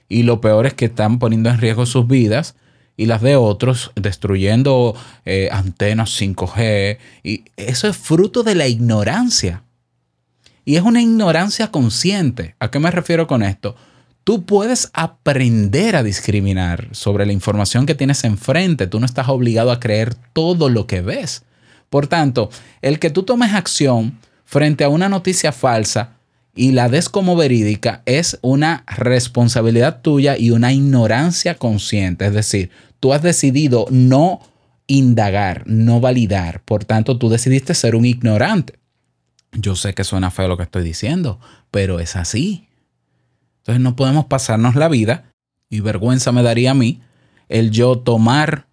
Y 0.08 0.24
lo 0.24 0.40
peor 0.40 0.66
es 0.66 0.74
que 0.74 0.84
están 0.86 1.18
poniendo 1.18 1.50
en 1.50 1.58
riesgo 1.58 1.86
sus 1.86 2.06
vidas 2.06 2.54
y 2.96 3.06
las 3.06 3.22
de 3.22 3.36
otros, 3.36 3.90
destruyendo 3.94 4.94
eh, 5.24 5.48
antenas 5.50 6.10
5G. 6.20 6.98
Y 7.22 7.44
eso 7.56 7.88
es 7.88 7.96
fruto 7.96 8.42
de 8.42 8.54
la 8.54 8.68
ignorancia. 8.68 9.62
Y 10.64 10.76
es 10.76 10.82
una 10.82 11.02
ignorancia 11.02 11.70
consciente. 11.70 12.54
¿A 12.60 12.70
qué 12.70 12.78
me 12.78 12.90
refiero 12.90 13.26
con 13.26 13.42
esto? 13.42 13.74
Tú 14.24 14.44
puedes 14.44 14.90
aprender 14.92 15.96
a 15.96 16.02
discriminar 16.02 16.88
sobre 16.92 17.26
la 17.26 17.32
información 17.32 17.86
que 17.86 17.94
tienes 17.94 18.22
enfrente. 18.24 18.86
Tú 18.86 19.00
no 19.00 19.06
estás 19.06 19.28
obligado 19.28 19.72
a 19.72 19.80
creer 19.80 20.14
todo 20.32 20.68
lo 20.68 20.86
que 20.86 21.00
ves. 21.00 21.42
Por 21.90 22.06
tanto, 22.06 22.48
el 22.82 22.98
que 22.98 23.10
tú 23.10 23.24
tomes 23.24 23.52
acción 23.52 24.18
frente 24.44 24.84
a 24.84 24.88
una 24.88 25.08
noticia 25.08 25.50
falsa 25.50 26.16
y 26.54 26.72
la 26.72 26.88
des 26.88 27.08
como 27.08 27.34
verídica 27.34 28.02
es 28.06 28.38
una 28.42 28.84
responsabilidad 28.86 30.02
tuya 30.02 30.36
y 30.38 30.50
una 30.50 30.72
ignorancia 30.72 31.56
consciente. 31.56 32.26
Es 32.26 32.34
decir, 32.34 32.70
tú 33.00 33.12
has 33.12 33.22
decidido 33.22 33.86
no 33.90 34.40
indagar, 34.86 35.64
no 35.66 36.00
validar. 36.00 36.62
Por 36.62 36.84
tanto, 36.84 37.18
tú 37.18 37.28
decidiste 37.28 37.74
ser 37.74 37.96
un 37.96 38.04
ignorante. 38.04 38.78
Yo 39.52 39.74
sé 39.76 39.94
que 39.94 40.04
suena 40.04 40.30
feo 40.30 40.48
lo 40.48 40.56
que 40.56 40.62
estoy 40.62 40.84
diciendo, 40.84 41.40
pero 41.70 42.00
es 42.00 42.16
así. 42.16 42.68
Entonces 43.62 43.80
no 43.80 43.96
podemos 43.96 44.26
pasarnos 44.26 44.74
la 44.74 44.88
vida, 44.88 45.32
y 45.70 45.80
vergüenza 45.80 46.32
me 46.32 46.42
daría 46.42 46.72
a 46.72 46.74
mí, 46.74 47.00
el 47.48 47.70
yo 47.70 47.98
tomar 47.98 48.66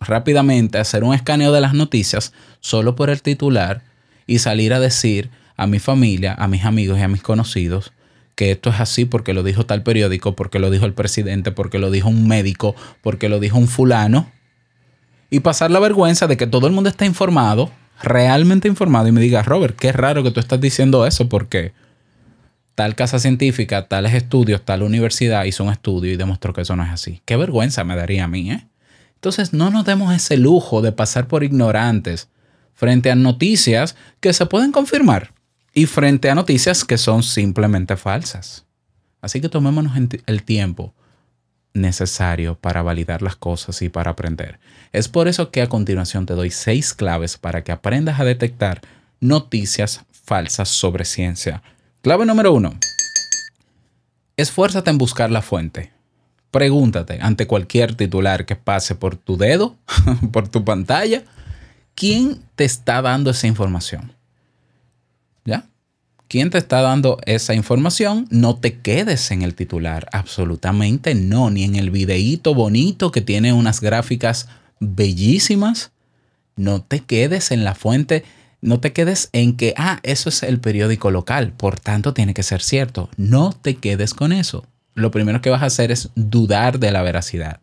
rápidamente, 0.00 0.78
hacer 0.78 1.04
un 1.04 1.14
escaneo 1.14 1.52
de 1.52 1.60
las 1.60 1.74
noticias 1.74 2.32
solo 2.60 2.96
por 2.96 3.10
el 3.10 3.22
titular 3.22 3.82
y 4.26 4.38
salir 4.40 4.72
a 4.72 4.80
decir 4.80 5.30
a 5.56 5.66
mi 5.66 5.78
familia, 5.78 6.34
a 6.34 6.48
mis 6.48 6.64
amigos 6.64 6.98
y 6.98 7.02
a 7.02 7.08
mis 7.08 7.22
conocidos 7.22 7.92
que 8.34 8.50
esto 8.50 8.70
es 8.70 8.80
así 8.80 9.04
porque 9.04 9.32
lo 9.32 9.42
dijo 9.42 9.64
tal 9.66 9.82
periódico, 9.82 10.34
porque 10.34 10.58
lo 10.58 10.70
dijo 10.70 10.86
el 10.86 10.94
presidente, 10.94 11.52
porque 11.52 11.78
lo 11.78 11.90
dijo 11.90 12.08
un 12.08 12.26
médico, 12.26 12.74
porque 13.02 13.28
lo 13.28 13.40
dijo 13.40 13.58
un 13.58 13.68
fulano, 13.68 14.30
y 15.30 15.40
pasar 15.40 15.70
la 15.70 15.80
vergüenza 15.80 16.26
de 16.26 16.36
que 16.36 16.46
todo 16.46 16.66
el 16.66 16.72
mundo 16.72 16.90
está 16.90 17.06
informado, 17.06 17.70
realmente 18.02 18.68
informado, 18.68 19.08
y 19.08 19.12
me 19.12 19.20
diga, 19.20 19.42
Robert, 19.42 19.76
qué 19.76 19.92
raro 19.92 20.22
que 20.22 20.30
tú 20.30 20.40
estás 20.40 20.60
diciendo 20.60 21.06
eso, 21.06 21.28
porque 21.28 21.72
tal 22.74 22.94
casa 22.94 23.18
científica, 23.18 23.88
tales 23.88 24.14
estudios, 24.14 24.64
tal 24.64 24.82
universidad 24.82 25.44
hizo 25.44 25.64
un 25.64 25.70
estudio 25.70 26.12
y 26.12 26.16
demostró 26.16 26.52
que 26.52 26.62
eso 26.62 26.76
no 26.76 26.84
es 26.84 26.90
así. 26.90 27.22
Qué 27.24 27.36
vergüenza 27.36 27.84
me 27.84 27.96
daría 27.96 28.24
a 28.24 28.28
mí, 28.28 28.50
¿eh? 28.50 28.66
Entonces 29.14 29.52
no 29.52 29.70
nos 29.70 29.84
demos 29.84 30.14
ese 30.14 30.36
lujo 30.36 30.82
de 30.82 30.92
pasar 30.92 31.26
por 31.28 31.44
ignorantes 31.44 32.28
frente 32.74 33.10
a 33.10 33.14
noticias 33.14 33.96
que 34.20 34.32
se 34.32 34.46
pueden 34.46 34.72
confirmar 34.72 35.32
y 35.72 35.86
frente 35.86 36.28
a 36.28 36.34
noticias 36.34 36.84
que 36.84 36.98
son 36.98 37.22
simplemente 37.22 37.96
falsas. 37.96 38.64
Así 39.20 39.40
que 39.40 39.48
tomémonos 39.48 39.94
el 40.26 40.42
tiempo 40.42 40.92
necesario 41.72 42.56
para 42.56 42.82
validar 42.82 43.22
las 43.22 43.36
cosas 43.36 43.82
y 43.82 43.88
para 43.88 44.12
aprender. 44.12 44.60
Es 44.92 45.08
por 45.08 45.26
eso 45.26 45.50
que 45.50 45.62
a 45.62 45.68
continuación 45.68 46.26
te 46.26 46.34
doy 46.34 46.50
seis 46.50 46.94
claves 46.94 47.36
para 47.36 47.64
que 47.64 47.72
aprendas 47.72 48.20
a 48.20 48.24
detectar 48.24 48.80
noticias 49.20 50.04
falsas 50.12 50.68
sobre 50.68 51.04
ciencia. 51.04 51.62
Clave 52.04 52.26
número 52.26 52.52
uno. 52.52 52.74
Esfuérzate 54.36 54.90
en 54.90 54.98
buscar 54.98 55.30
la 55.30 55.40
fuente. 55.40 55.90
Pregúntate 56.50 57.18
ante 57.22 57.46
cualquier 57.46 57.94
titular 57.94 58.44
que 58.44 58.56
pase 58.56 58.94
por 58.94 59.16
tu 59.16 59.38
dedo, 59.38 59.78
por 60.30 60.46
tu 60.48 60.66
pantalla, 60.66 61.22
¿quién 61.94 62.42
te 62.56 62.66
está 62.66 63.00
dando 63.00 63.30
esa 63.30 63.46
información? 63.46 64.12
¿Ya? 65.46 65.64
¿Quién 66.28 66.50
te 66.50 66.58
está 66.58 66.82
dando 66.82 67.16
esa 67.24 67.54
información? 67.54 68.26
No 68.28 68.56
te 68.56 68.80
quedes 68.80 69.30
en 69.30 69.40
el 69.40 69.54
titular, 69.54 70.06
absolutamente 70.12 71.14
no, 71.14 71.48
ni 71.48 71.64
en 71.64 71.74
el 71.74 71.90
videíto 71.90 72.52
bonito 72.54 73.10
que 73.12 73.22
tiene 73.22 73.54
unas 73.54 73.80
gráficas 73.80 74.46
bellísimas. 74.78 75.90
No 76.54 76.82
te 76.82 77.00
quedes 77.00 77.50
en 77.50 77.64
la 77.64 77.74
fuente, 77.74 78.24
no 78.64 78.80
te 78.80 78.94
quedes 78.94 79.28
en 79.32 79.56
que, 79.58 79.74
ah, 79.76 80.00
eso 80.02 80.30
es 80.30 80.42
el 80.42 80.58
periódico 80.58 81.10
local, 81.10 81.52
por 81.52 81.78
tanto 81.78 82.14
tiene 82.14 82.32
que 82.32 82.42
ser 82.42 82.62
cierto. 82.62 83.10
No 83.18 83.52
te 83.52 83.76
quedes 83.76 84.14
con 84.14 84.32
eso. 84.32 84.66
Lo 84.94 85.10
primero 85.10 85.42
que 85.42 85.50
vas 85.50 85.62
a 85.62 85.66
hacer 85.66 85.92
es 85.92 86.08
dudar 86.14 86.78
de 86.78 86.90
la 86.90 87.02
veracidad. 87.02 87.60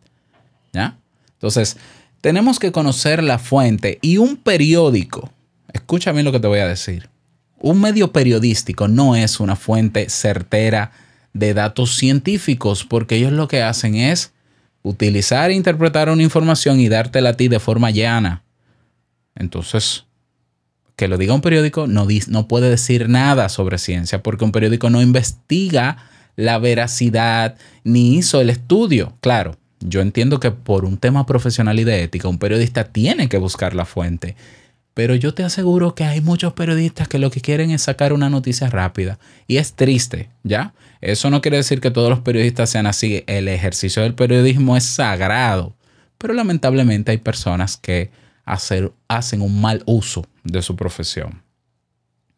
¿Ya? 0.72 0.96
Entonces, 1.32 1.76
tenemos 2.20 2.60
que 2.60 2.70
conocer 2.70 3.20
la 3.20 3.40
fuente 3.40 3.98
y 4.00 4.18
un 4.18 4.36
periódico, 4.36 5.32
escúchame 5.72 6.22
lo 6.22 6.30
que 6.30 6.38
te 6.38 6.46
voy 6.46 6.60
a 6.60 6.68
decir, 6.68 7.10
un 7.58 7.80
medio 7.80 8.12
periodístico 8.12 8.86
no 8.86 9.16
es 9.16 9.40
una 9.40 9.56
fuente 9.56 10.08
certera 10.08 10.92
de 11.32 11.52
datos 11.52 11.96
científicos 11.96 12.84
porque 12.84 13.16
ellos 13.16 13.32
lo 13.32 13.48
que 13.48 13.62
hacen 13.62 13.96
es 13.96 14.32
utilizar 14.82 15.50
e 15.50 15.54
interpretar 15.54 16.10
una 16.10 16.22
información 16.22 16.78
y 16.78 16.88
dártela 16.88 17.30
a 17.30 17.36
ti 17.36 17.48
de 17.48 17.58
forma 17.58 17.90
llana. 17.90 18.44
Entonces, 19.34 20.04
que 20.96 21.08
lo 21.08 21.18
diga 21.18 21.34
un 21.34 21.40
periódico 21.40 21.86
no, 21.86 22.06
no 22.28 22.48
puede 22.48 22.70
decir 22.70 23.08
nada 23.08 23.48
sobre 23.48 23.78
ciencia 23.78 24.22
porque 24.22 24.44
un 24.44 24.52
periódico 24.52 24.90
no 24.90 25.00
investiga 25.02 25.96
la 26.36 26.58
veracidad 26.58 27.56
ni 27.84 28.16
hizo 28.16 28.40
el 28.40 28.50
estudio. 28.50 29.16
Claro, 29.20 29.56
yo 29.80 30.00
entiendo 30.00 30.40
que 30.40 30.50
por 30.50 30.84
un 30.84 30.96
tema 30.96 31.26
profesional 31.26 31.78
y 31.80 31.84
de 31.84 32.02
ética, 32.02 32.28
un 32.28 32.38
periodista 32.38 32.84
tiene 32.84 33.28
que 33.28 33.38
buscar 33.38 33.74
la 33.74 33.84
fuente. 33.84 34.36
Pero 34.94 35.14
yo 35.14 35.32
te 35.32 35.42
aseguro 35.42 35.94
que 35.94 36.04
hay 36.04 36.20
muchos 36.20 36.52
periodistas 36.52 37.08
que 37.08 37.18
lo 37.18 37.30
que 37.30 37.40
quieren 37.40 37.70
es 37.70 37.82
sacar 37.82 38.12
una 38.12 38.28
noticia 38.28 38.68
rápida. 38.68 39.18
Y 39.46 39.56
es 39.56 39.72
triste, 39.72 40.28
¿ya? 40.42 40.74
Eso 41.00 41.30
no 41.30 41.40
quiere 41.40 41.56
decir 41.56 41.80
que 41.80 41.90
todos 41.90 42.10
los 42.10 42.20
periodistas 42.20 42.68
sean 42.68 42.86
así. 42.86 43.24
El 43.26 43.48
ejercicio 43.48 44.02
del 44.02 44.14
periodismo 44.14 44.76
es 44.76 44.84
sagrado. 44.84 45.74
Pero 46.18 46.34
lamentablemente 46.34 47.10
hay 47.10 47.18
personas 47.18 47.78
que 47.78 48.10
hacer- 48.44 48.92
hacen 49.08 49.40
un 49.40 49.60
mal 49.62 49.82
uso 49.86 50.26
de 50.44 50.62
su 50.62 50.76
profesión. 50.76 51.42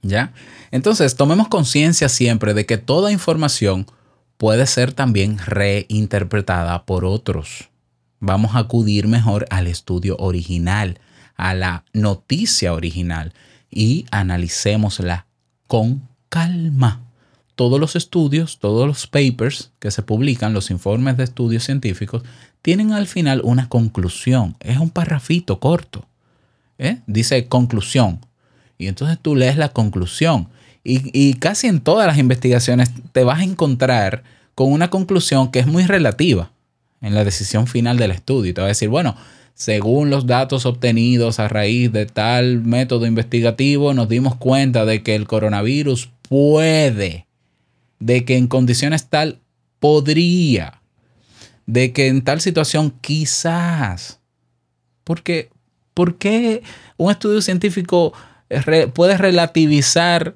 ¿Ya? 0.03 0.33
Entonces, 0.71 1.17
tomemos 1.17 1.49
conciencia 1.49 2.09
siempre 2.09 2.53
de 2.53 2.67
que 2.67 2.77
toda 2.77 3.11
información 3.11 3.87
puede 4.37 4.67
ser 4.67 4.93
también 4.93 5.39
reinterpretada 5.39 6.85
por 6.85 7.05
otros. 7.05 7.71
Vamos 8.21 8.55
a 8.55 8.61
acudir 8.61 9.07
mejor 9.07 9.47
al 9.51 9.67
estudio 9.67 10.17
original, 10.19 10.99
a 11.37 11.55
la 11.55 11.85
noticia 11.93 12.75
original 12.75 13.33
y 13.71 14.07
analicémosla 14.11 15.27
con 15.67 16.09
calma. 16.29 17.03
Todos 17.55 17.79
los 17.79 17.97
estudios, 17.97 18.59
todos 18.59 18.87
los 18.87 19.07
papers 19.07 19.73
que 19.79 19.91
se 19.91 20.03
publican, 20.03 20.53
los 20.53 20.71
informes 20.71 21.17
de 21.17 21.25
estudios 21.25 21.65
científicos, 21.65 22.23
tienen 22.63 22.93
al 22.93 23.07
final 23.07 23.41
una 23.45 23.69
conclusión. 23.69 24.57
Es 24.61 24.79
un 24.79 24.91
parrafito 24.91 25.61
corto. 25.61 26.07
¿Eh? 26.79 26.99
Dice 27.07 27.47
conclusión. 27.47 28.21
Y 28.79 28.89
entonces 28.89 29.19
tú 29.21 29.37
lees 29.37 29.57
la 29.57 29.71
conclusión. 29.71 30.49
Y, 30.83 31.11
y 31.19 31.35
casi 31.35 31.67
en 31.67 31.81
todas 31.81 32.07
las 32.07 32.19
investigaciones 32.19 32.91
te 33.13 33.25
vas 33.25 33.41
a 33.41 33.45
encontrar 33.45 34.25
con 34.55 34.73
una 34.73 34.91
conclusión 34.91 35.51
que 35.51 35.61
es 35.61 35.67
muy 35.67 35.85
relativa 35.85 36.51
en 37.01 37.15
la 37.15 37.25
decisión 37.25 37.67
final 37.67 37.97
del 37.97 38.11
estudio. 38.11 38.51
Y 38.51 38.55
te 38.55 38.61
va 38.61 38.67
a 38.67 38.69
decir, 38.69 38.89
bueno, 38.89 39.17
según 39.55 40.11
los 40.11 40.27
datos 40.27 40.67
obtenidos 40.67 41.39
a 41.39 41.49
raíz 41.49 41.93
de 41.93 42.07
tal 42.07 42.61
método 42.61 43.07
investigativo, 43.07 43.95
nos 43.95 44.09
dimos 44.09 44.35
cuenta 44.37 44.85
de 44.85 45.03
que 45.03 45.15
el 45.15 45.27
coronavirus 45.27 46.11
puede, 46.29 47.27
de 48.01 48.25
que 48.25 48.37
en 48.37 48.49
condiciones 48.49 49.09
tal 49.09 49.41
podría, 49.79 50.81
de 51.67 51.93
que 51.93 52.09
en 52.09 52.23
tal 52.23 52.41
situación 52.41 52.93
quizás. 53.01 54.21
Porque, 55.05 55.51
¿por 55.95 56.17
qué 56.19 56.63
un 56.97 57.11
estudio 57.11 57.41
científico 57.41 58.13
re- 58.51 58.89
puede 58.89 59.17
relativizar 59.17 60.35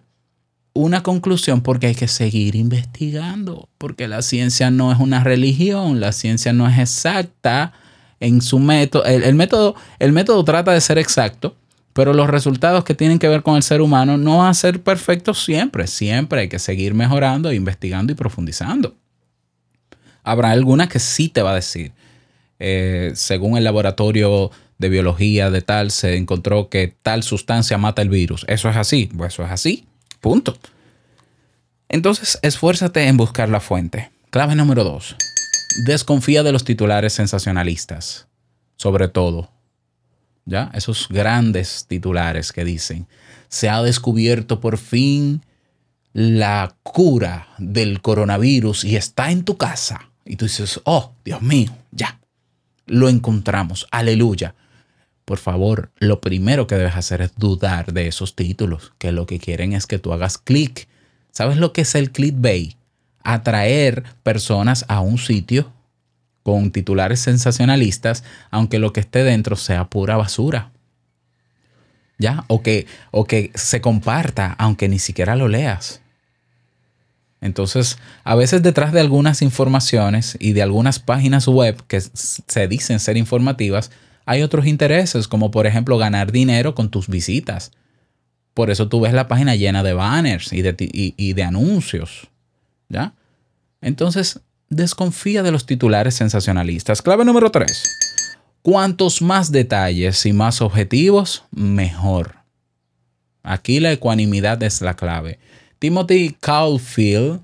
una 0.72 1.02
conclusión? 1.02 1.60
Porque 1.60 1.88
hay 1.88 1.94
que 1.94 2.08
seguir 2.08 2.54
investigando, 2.54 3.68
porque 3.78 4.08
la 4.08 4.22
ciencia 4.22 4.70
no 4.70 4.92
es 4.92 4.98
una 4.98 5.22
religión, 5.24 6.00
la 6.00 6.12
ciencia 6.12 6.52
no 6.52 6.68
es 6.68 6.78
exacta 6.78 7.72
en 8.20 8.40
su 8.40 8.58
método. 8.58 9.04
El, 9.04 9.34
método, 9.34 9.74
el 9.98 10.12
método 10.12 10.44
trata 10.44 10.72
de 10.72 10.80
ser 10.80 10.98
exacto, 10.98 11.56
pero 11.92 12.12
los 12.12 12.28
resultados 12.30 12.84
que 12.84 12.94
tienen 12.94 13.18
que 13.18 13.28
ver 13.28 13.42
con 13.42 13.56
el 13.56 13.62
ser 13.64 13.80
humano 13.80 14.16
no 14.16 14.38
van 14.38 14.48
a 14.48 14.54
ser 14.54 14.80
perfectos 14.82 15.42
siempre. 15.44 15.86
Siempre 15.88 16.42
hay 16.42 16.48
que 16.48 16.60
seguir 16.60 16.94
mejorando, 16.94 17.52
investigando 17.52 18.12
y 18.12 18.16
profundizando. 18.16 18.94
Habrá 20.22 20.50
alguna 20.50 20.88
que 20.88 20.98
sí 20.98 21.28
te 21.28 21.42
va 21.42 21.52
a 21.52 21.54
decir, 21.56 21.92
eh, 22.60 23.12
según 23.14 23.56
el 23.56 23.64
laboratorio 23.64 24.50
de 24.78 24.88
biología 24.88 25.50
de 25.50 25.60
tal, 25.60 25.90
se 25.90 26.16
encontró 26.16 26.68
que 26.68 26.94
tal 27.02 27.22
sustancia 27.22 27.78
mata 27.78 28.02
el 28.02 28.08
virus. 28.08 28.44
Eso 28.48 28.68
es 28.68 28.76
así, 28.76 29.10
pues 29.16 29.34
eso 29.34 29.44
es 29.44 29.50
así, 29.50 29.86
punto. 30.20 30.56
Entonces, 31.88 32.38
esfuérzate 32.42 33.06
en 33.06 33.16
buscar 33.16 33.48
la 33.48 33.60
fuente. 33.60 34.10
Clave 34.30 34.54
número 34.54 34.84
dos. 34.84 35.16
Desconfía 35.84 36.42
de 36.42 36.52
los 36.52 36.64
titulares 36.64 37.12
sensacionalistas, 37.14 38.26
sobre 38.76 39.08
todo. 39.08 39.50
¿Ya? 40.44 40.70
Esos 40.72 41.08
grandes 41.08 41.86
titulares 41.88 42.52
que 42.52 42.64
dicen, 42.64 43.06
se 43.48 43.68
ha 43.68 43.82
descubierto 43.82 44.60
por 44.60 44.78
fin 44.78 45.42
la 46.12 46.74
cura 46.82 47.48
del 47.58 48.00
coronavirus 48.00 48.84
y 48.84 48.96
está 48.96 49.30
en 49.30 49.44
tu 49.44 49.56
casa. 49.56 50.10
Y 50.24 50.36
tú 50.36 50.46
dices, 50.46 50.80
oh, 50.84 51.12
Dios 51.24 51.42
mío, 51.42 51.70
ya, 51.90 52.18
lo 52.86 53.08
encontramos, 53.08 53.86
aleluya. 53.90 54.54
Por 55.28 55.36
favor, 55.36 55.90
lo 55.98 56.22
primero 56.22 56.66
que 56.66 56.76
debes 56.76 56.96
hacer 56.96 57.20
es 57.20 57.32
dudar 57.36 57.92
de 57.92 58.08
esos 58.08 58.34
títulos, 58.34 58.94
que 58.96 59.12
lo 59.12 59.26
que 59.26 59.38
quieren 59.38 59.74
es 59.74 59.86
que 59.86 59.98
tú 59.98 60.14
hagas 60.14 60.38
clic. 60.38 60.88
¿Sabes 61.32 61.58
lo 61.58 61.74
que 61.74 61.82
es 61.82 61.94
el 61.94 62.12
clickbait? 62.12 62.78
Atraer 63.22 64.04
personas 64.22 64.86
a 64.88 65.00
un 65.00 65.18
sitio 65.18 65.70
con 66.42 66.70
titulares 66.70 67.20
sensacionalistas, 67.20 68.24
aunque 68.50 68.78
lo 68.78 68.94
que 68.94 69.00
esté 69.00 69.22
dentro 69.22 69.56
sea 69.56 69.90
pura 69.90 70.16
basura. 70.16 70.70
¿Ya? 72.16 72.46
O 72.48 72.62
que, 72.62 72.86
o 73.10 73.26
que 73.26 73.50
se 73.54 73.82
comparta, 73.82 74.54
aunque 74.58 74.88
ni 74.88 74.98
siquiera 74.98 75.36
lo 75.36 75.46
leas. 75.46 76.00
Entonces, 77.42 77.98
a 78.24 78.34
veces 78.34 78.62
detrás 78.62 78.94
de 78.94 79.00
algunas 79.00 79.42
informaciones 79.42 80.38
y 80.40 80.54
de 80.54 80.62
algunas 80.62 81.00
páginas 81.00 81.46
web 81.46 81.82
que 81.86 82.00
se 82.00 82.66
dicen 82.66 82.98
ser 82.98 83.18
informativas, 83.18 83.90
hay 84.28 84.42
otros 84.42 84.66
intereses, 84.66 85.26
como 85.26 85.50
por 85.50 85.66
ejemplo 85.66 85.96
ganar 85.96 86.32
dinero 86.32 86.74
con 86.74 86.90
tus 86.90 87.08
visitas. 87.08 87.72
Por 88.52 88.70
eso 88.70 88.86
tú 88.86 89.00
ves 89.00 89.14
la 89.14 89.26
página 89.26 89.56
llena 89.56 89.82
de 89.82 89.94
banners 89.94 90.52
y 90.52 90.60
de, 90.60 91.42
anuncios. 91.42 92.28
¿Ya? 92.90 93.14
Entonces, 93.80 94.40
desconfía 94.68 95.42
de 95.42 95.50
los 95.50 95.64
titulares 95.64 96.14
sensacionalistas. 96.14 97.00
Clave 97.00 97.24
número 97.24 97.50
3. 97.50 97.82
Cuantos 98.60 99.22
más 99.22 99.50
detalles 99.50 100.26
y 100.26 100.34
más 100.34 100.60
objetivos, 100.60 101.44
mejor. 101.50 102.34
Aquí 103.42 103.80
la 103.80 103.92
ecuanimidad 103.92 104.62
es 104.62 104.82
la 104.82 104.92
clave. 104.92 105.38
Timothy 105.78 106.36
Caulfield, 106.38 107.40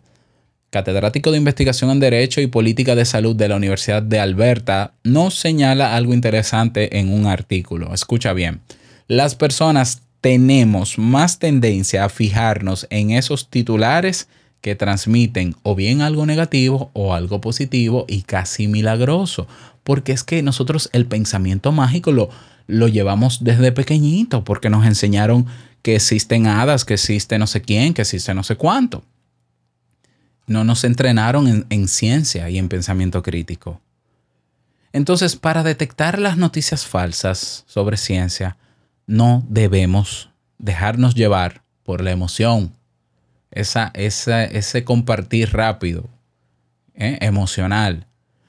catedrático 0.75 1.31
de 1.31 1.39
investigación 1.39 1.93
en 1.93 2.01
Derecho 2.01 2.41
y 2.41 2.49
Política 2.49 2.97
de 2.97 3.05
Salud 3.05 3.37
de 3.37 3.47
la 3.47 3.55
Universidad 3.55 4.03
de 4.03 4.19
Alberta, 4.19 4.95
nos 5.05 5.37
señala 5.37 5.95
algo 5.95 6.13
interesante 6.13 6.99
en 6.99 7.13
un 7.13 7.27
artículo. 7.27 7.95
Escucha 7.95 8.33
bien. 8.33 8.61
Las 9.07 9.37
personas 9.37 10.03
tenemos 10.21 10.99
más 10.99 11.39
tendencia 11.39 12.05
a 12.05 12.09
fijarnos 12.09 12.89
en 12.91 13.13
esos 13.13 13.51
titulares 13.51 14.27
que 14.63 14.75
transmiten 14.75 15.55
o 15.63 15.77
bien 15.77 16.03
algo 16.03 16.27
negativo 16.27 16.91
o 16.93 17.15
algo 17.15 17.41
positivo 17.41 18.05
y 18.09 18.23
casi 18.23 18.67
milagroso. 18.67 19.47
Porque 19.85 20.11
es 20.11 20.25
que 20.25 20.43
nosotros 20.43 20.91
el 20.93 21.07
pensamiento 21.07 21.71
mágico 21.71 22.11
lo, 22.11 22.31
lo 22.67 22.89
llevamos 22.89 23.45
desde 23.45 23.71
pequeñito, 23.71 24.43
porque 24.43 24.71
nos 24.71 24.85
enseñaron 24.87 25.47
que 25.83 25.95
existen 25.95 26.49
hadas, 26.49 26.85
que 26.85 26.95
existe 26.95 27.39
no 27.39 27.47
sé 27.47 27.63
quién, 27.63 27.95
que 27.95 28.03
existe 28.03 28.35
no 28.35 28.43
sé 28.43 28.57
cuánto. 28.57 29.05
No 30.47 30.65
nos 30.65 30.85
entrenaron 30.85 31.49
en, 31.49 31.67
en 31.71 31.89
ciencia 31.89 32.51
y 32.51 32.59
en 32.59 32.69
pensamiento 32.69 33.23
crítico. 33.23 33.81
Entonces, 34.93 35.37
para 35.37 35.63
detectar 35.63 36.19
las 36.19 36.37
noticias 36.37 36.87
falsas 36.87 37.65
sobre 37.67 37.97
ciencia, 37.97 38.57
no 39.07 39.45
debemos 39.49 40.31
dejarnos 40.59 41.15
llevar 41.15 41.63
por 41.83 42.01
la 42.01 42.13
emoción, 42.13 42.73
ese 43.51 44.85
compartir 44.85 45.53
rápido, 45.53 46.09
¿eh? 46.95 47.19
emocional. 47.21 48.07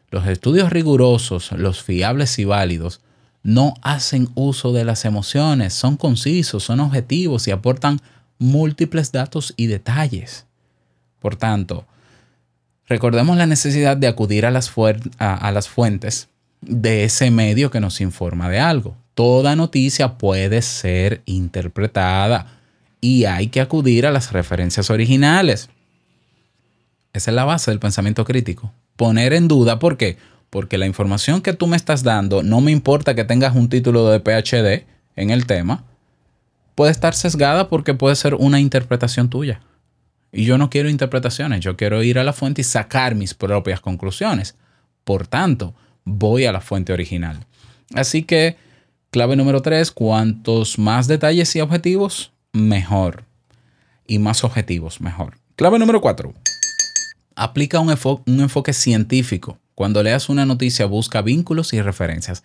Los 0.10 0.28
estudios 0.28 0.72
rigurosos, 0.72 1.52
los 1.52 1.84
fiables 1.84 2.40
y 2.40 2.46
válidos, 2.46 3.02
no 3.44 3.76
hacen 3.82 4.30
uso 4.34 4.74
de 4.74 4.86
las 4.86 5.06
emociones, 5.06 5.74
son 5.74 5.98
concisos, 5.98 6.64
son 6.64 6.80
objetivos 6.80 7.48
y 7.48 7.52
aportan 7.52 8.02
múltiples 8.40 9.12
datos 9.12 9.54
y 9.58 9.68
detalles. 9.68 10.46
Por 11.26 11.38
tanto, 11.38 11.88
recordemos 12.86 13.36
la 13.36 13.48
necesidad 13.48 13.98
de 13.98 14.06
acudir 14.06 14.46
a 14.46 14.52
las, 14.52 14.72
a 15.18 15.52
las 15.52 15.68
fuentes 15.68 16.30
de 16.62 17.04
ese 17.04 17.32
medio 17.32 17.72
que 17.72 17.80
nos 17.80 18.00
informa 18.00 18.48
de 18.48 18.60
algo. 18.60 18.96
Toda 19.16 19.56
noticia 19.56 20.20
puede 20.20 20.62
ser 20.62 21.24
interpretada 21.26 22.60
y 23.02 23.26
hay 23.26 23.48
que 23.48 23.60
acudir 23.60 24.06
a 24.06 24.12
las 24.12 24.34
referencias 24.34 24.92
originales. 24.92 25.72
Esa 27.12 27.32
es 27.32 27.36
la 27.36 27.46
base 27.46 27.72
del 27.72 27.80
pensamiento 27.80 28.24
crítico. 28.24 28.72
Poner 28.96 29.34
en 29.34 29.48
duda, 29.48 29.80
¿por 29.80 29.98
qué? 29.98 30.20
porque 30.52 30.78
la 30.78 30.86
información 30.86 31.42
que 31.42 31.54
tú 31.54 31.66
me 31.66 31.76
estás 31.76 32.04
dando, 32.04 32.44
no 32.44 32.62
me 32.62 32.72
importa 32.72 33.16
que 33.16 33.24
tengas 33.24 33.56
un 33.56 33.68
título 33.68 34.08
de 34.12 34.20
PhD 34.20 34.86
en 35.16 35.32
el 35.32 35.48
tema, 35.48 35.86
puede 36.76 36.92
estar 36.92 37.16
sesgada 37.16 37.68
porque 37.68 37.96
puede 37.96 38.16
ser 38.16 38.36
una 38.36 38.60
interpretación 38.60 39.32
tuya. 39.32 39.62
Y 40.36 40.46
yo 40.46 40.58
no 40.58 40.70
quiero 40.70 40.90
interpretaciones, 40.90 41.62
yo 41.62 41.78
quiero 41.78 42.04
ir 42.04 42.20
a 42.20 42.24
la 42.24 42.34
fuente 42.34 42.62
y 42.62 42.66
sacar 42.66 43.16
mis 43.16 43.34
propias 43.34 43.80
conclusiones. 43.80 44.56
Por 45.04 45.28
tanto, 45.28 45.74
voy 46.04 46.46
a 46.46 46.52
la 46.52 46.62
fuente 46.62 46.92
original. 46.92 47.46
Así 47.94 48.24
que, 48.24 48.58
clave 49.12 49.36
número 49.36 49.62
tres, 49.62 49.92
cuantos 49.92 50.78
más 50.78 51.08
detalles 51.08 51.56
y 51.56 51.62
objetivos, 51.62 52.34
mejor. 52.52 53.24
Y 54.06 54.20
más 54.20 54.44
objetivos, 54.44 55.00
mejor. 55.02 55.38
Clave 55.56 55.80
número 55.80 56.02
cuatro, 56.02 56.34
aplica 57.36 57.80
un, 57.80 57.90
enfo- 57.90 58.22
un 58.28 58.42
enfoque 58.42 58.74
científico. 58.74 59.58
Cuando 59.74 60.04
leas 60.04 60.30
una 60.30 60.46
noticia, 60.46 60.86
busca 60.86 61.22
vínculos 61.22 61.74
y 61.74 61.82
referencias. 61.82 62.44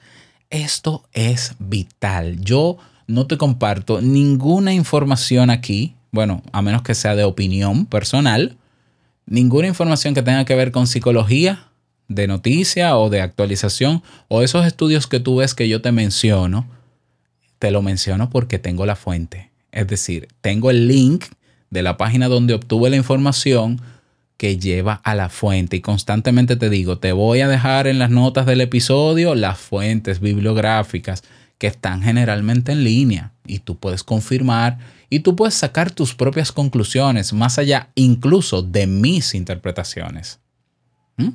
Esto 0.48 1.08
es 1.12 1.54
vital. 1.58 2.40
Yo 2.40 2.78
no 3.06 3.26
te 3.26 3.36
comparto 3.36 4.00
ninguna 4.00 4.72
información 4.72 5.50
aquí, 5.50 5.96
bueno, 6.12 6.42
a 6.52 6.62
menos 6.62 6.82
que 6.82 6.94
sea 6.94 7.14
de 7.14 7.24
opinión 7.24 7.86
personal, 7.86 8.56
ninguna 9.26 9.68
información 9.68 10.14
que 10.14 10.22
tenga 10.22 10.44
que 10.44 10.54
ver 10.54 10.72
con 10.72 10.86
psicología, 10.86 11.66
de 12.08 12.26
noticia 12.26 12.96
o 12.96 13.08
de 13.08 13.20
actualización, 13.20 14.02
o 14.28 14.42
esos 14.42 14.66
estudios 14.66 15.06
que 15.06 15.20
tú 15.20 15.36
ves 15.36 15.54
que 15.54 15.68
yo 15.68 15.80
te 15.80 15.92
menciono, 15.92 16.66
te 17.58 17.70
lo 17.70 17.82
menciono 17.82 18.30
porque 18.30 18.58
tengo 18.58 18.86
la 18.86 18.96
fuente. 18.96 19.50
Es 19.70 19.86
decir, 19.86 20.28
tengo 20.40 20.70
el 20.70 20.88
link 20.88 21.26
de 21.70 21.82
la 21.82 21.96
página 21.96 22.28
donde 22.28 22.54
obtuve 22.54 22.90
la 22.90 22.96
información 22.96 23.80
que 24.36 24.58
lleva 24.58 24.94
a 25.04 25.14
la 25.14 25.28
fuente. 25.28 25.76
Y 25.76 25.80
constantemente 25.80 26.56
te 26.56 26.70
digo, 26.70 26.98
te 26.98 27.12
voy 27.12 27.42
a 27.42 27.48
dejar 27.48 27.86
en 27.86 27.98
las 27.98 28.10
notas 28.10 28.46
del 28.46 28.62
episodio 28.62 29.34
las 29.34 29.58
fuentes 29.58 30.18
bibliográficas 30.18 31.22
que 31.60 31.66
están 31.66 32.00
generalmente 32.00 32.72
en 32.72 32.84
línea 32.84 33.32
y 33.46 33.58
tú 33.58 33.76
puedes 33.76 34.02
confirmar 34.02 34.78
y 35.10 35.20
tú 35.20 35.36
puedes 35.36 35.54
sacar 35.54 35.90
tus 35.90 36.14
propias 36.14 36.52
conclusiones 36.52 37.34
más 37.34 37.58
allá 37.58 37.90
incluso 37.94 38.62
de 38.62 38.86
mis 38.86 39.34
interpretaciones. 39.34 40.40
¿Mm? 41.18 41.28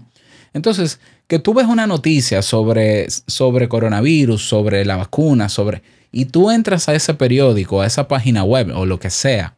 Entonces, 0.53 0.99
que 1.27 1.37
tú 1.37 1.53
ves 1.53 1.67
una 1.67 1.85
noticia 1.85 2.41
sobre, 2.41 3.07
sobre 3.09 3.69
coronavirus, 3.69 4.47
sobre 4.47 4.83
la 4.83 4.95
vacuna, 4.95 5.47
sobre... 5.47 5.83
Y 6.11 6.25
tú 6.25 6.49
entras 6.49 6.89
a 6.89 6.95
ese 6.95 7.13
periódico, 7.13 7.81
a 7.81 7.85
esa 7.85 8.07
página 8.07 8.43
web 8.43 8.71
o 8.75 8.87
lo 8.87 8.99
que 8.99 9.11
sea, 9.11 9.55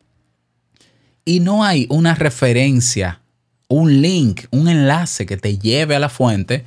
y 1.24 1.40
no 1.40 1.64
hay 1.64 1.88
una 1.90 2.14
referencia, 2.14 3.22
un 3.70 4.02
link, 4.02 4.48
un 4.52 4.68
enlace 4.68 5.26
que 5.26 5.38
te 5.38 5.58
lleve 5.58 5.96
a 5.96 6.00
la 6.00 6.10
fuente, 6.10 6.66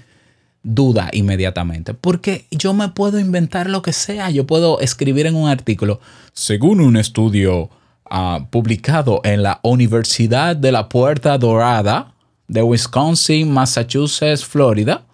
duda 0.62 1.10
inmediatamente. 1.12 1.94
Porque 1.94 2.46
yo 2.50 2.74
me 2.74 2.88
puedo 2.88 3.18
inventar 3.18 3.68
lo 3.68 3.82
que 3.82 3.92
sea. 3.92 4.30
Yo 4.30 4.46
puedo 4.46 4.80
escribir 4.80 5.26
en 5.26 5.36
un 5.36 5.48
artículo, 5.48 6.00
según 6.32 6.80
un 6.80 6.96
estudio 6.96 7.70
ah, 8.10 8.46
publicado 8.50 9.20
en 9.24 9.42
la 9.42 9.60
Universidad 9.62 10.56
de 10.56 10.72
la 10.72 10.88
Puerta 10.88 11.38
Dorada 11.38 12.14
de 12.50 12.62
Wisconsin, 12.62 13.52
Massachusetts, 13.52 14.44
Florida, 14.44 15.04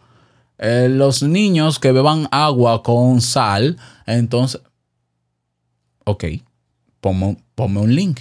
eh, 0.59 0.89
los 0.91 1.23
niños 1.23 1.79
que 1.79 1.93
beban 1.93 2.29
agua 2.31 2.83
con 2.83 3.21
sal, 3.21 3.77
entonces, 4.07 4.63
ok, 6.05 6.25
ponme, 7.01 7.37
un 7.57 7.95
link. 7.95 8.21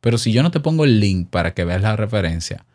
Pero 0.00 0.18
si 0.18 0.32
yo 0.32 0.42
no 0.42 0.50
te 0.50 0.58
pongo 0.58 0.84
el 0.84 0.98
link 0.98 1.30
para 1.30 1.54
que 1.54 1.64
veas 1.64 1.80
la 1.80 1.94
referencia, 1.94 2.66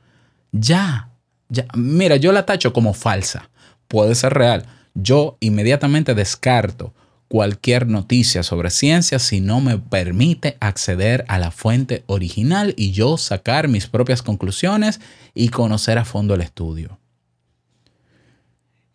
ya, 0.53 1.09
ya, 1.49 1.65
mira, 1.75 2.15
yo 2.15 2.31
la 2.31 2.45
tacho 2.45 2.71
como 2.71 2.93
falsa. 2.93 3.49
Puede 3.89 4.15
ser 4.15 4.33
real. 4.33 4.65
Yo 4.93 5.35
inmediatamente 5.41 6.15
descarto 6.15 6.93
cualquier 7.27 7.87
noticia 7.87 8.41
sobre 8.43 8.69
ciencia 8.69 9.19
si 9.19 9.41
no 9.41 9.59
me 9.61 9.77
permite 9.77 10.57
acceder 10.61 11.25
a 11.27 11.37
la 11.37 11.51
fuente 11.51 12.03
original 12.07 12.73
y 12.77 12.91
yo 12.91 13.17
sacar 13.17 13.67
mis 13.67 13.87
propias 13.87 14.21
conclusiones 14.21 15.01
y 15.35 15.49
conocer 15.49 15.97
a 15.97 16.05
fondo 16.05 16.33
el 16.35 16.41
estudio. 16.41 16.97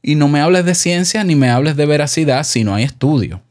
Y 0.03 0.15
no 0.17 0.29
me 0.29 0.41
hables 0.41 0.65
de 0.65 0.75
ciencia 0.75 1.25
ni 1.25 1.35
me 1.35 1.51
hables 1.51 1.77
de 1.77 1.87
veracidad 1.87 2.45
si 2.45 2.65
no 2.65 2.75
hay 2.75 2.85
estudio. 2.85 3.43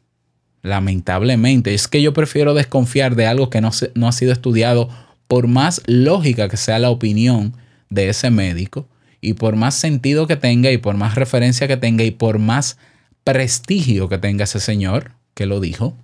Lamentablemente, 0.61 1.73
es 1.73 1.87
que 1.87 2.01
yo 2.01 2.13
prefiero 2.13 2.53
desconfiar 2.53 3.15
de 3.15 3.27
algo 3.27 3.49
que 3.49 3.59
no, 3.61 3.71
se- 3.71 3.91
no 3.95 4.07
ha 4.07 4.11
sido 4.13 4.31
estudiado 4.31 4.89
por 5.27 5.47
más 5.47 5.81
lógica 5.87 6.47
que 6.47 6.57
sea 6.57 6.79
la 6.79 6.89
opinión 6.89 7.55
de 7.89 8.09
ese 8.09 8.29
médico 8.29 8.87
y 9.23 9.35
por 9.35 9.55
más 9.55 9.75
sentido 9.75 10.27
que 10.27 10.35
tenga 10.35 10.69
y 10.69 10.77
por 10.77 10.97
más 10.97 11.15
referencia 11.15 11.65
que 11.65 11.77
tenga 11.77 12.03
y 12.03 12.11
por 12.11 12.39
más 12.39 12.77
prestigio 13.23 14.09
que 14.09 14.17
tenga 14.17 14.43
ese 14.43 14.59
señor 14.59 15.13
que 15.33 15.45
lo 15.45 15.61
dijo. 15.61 15.95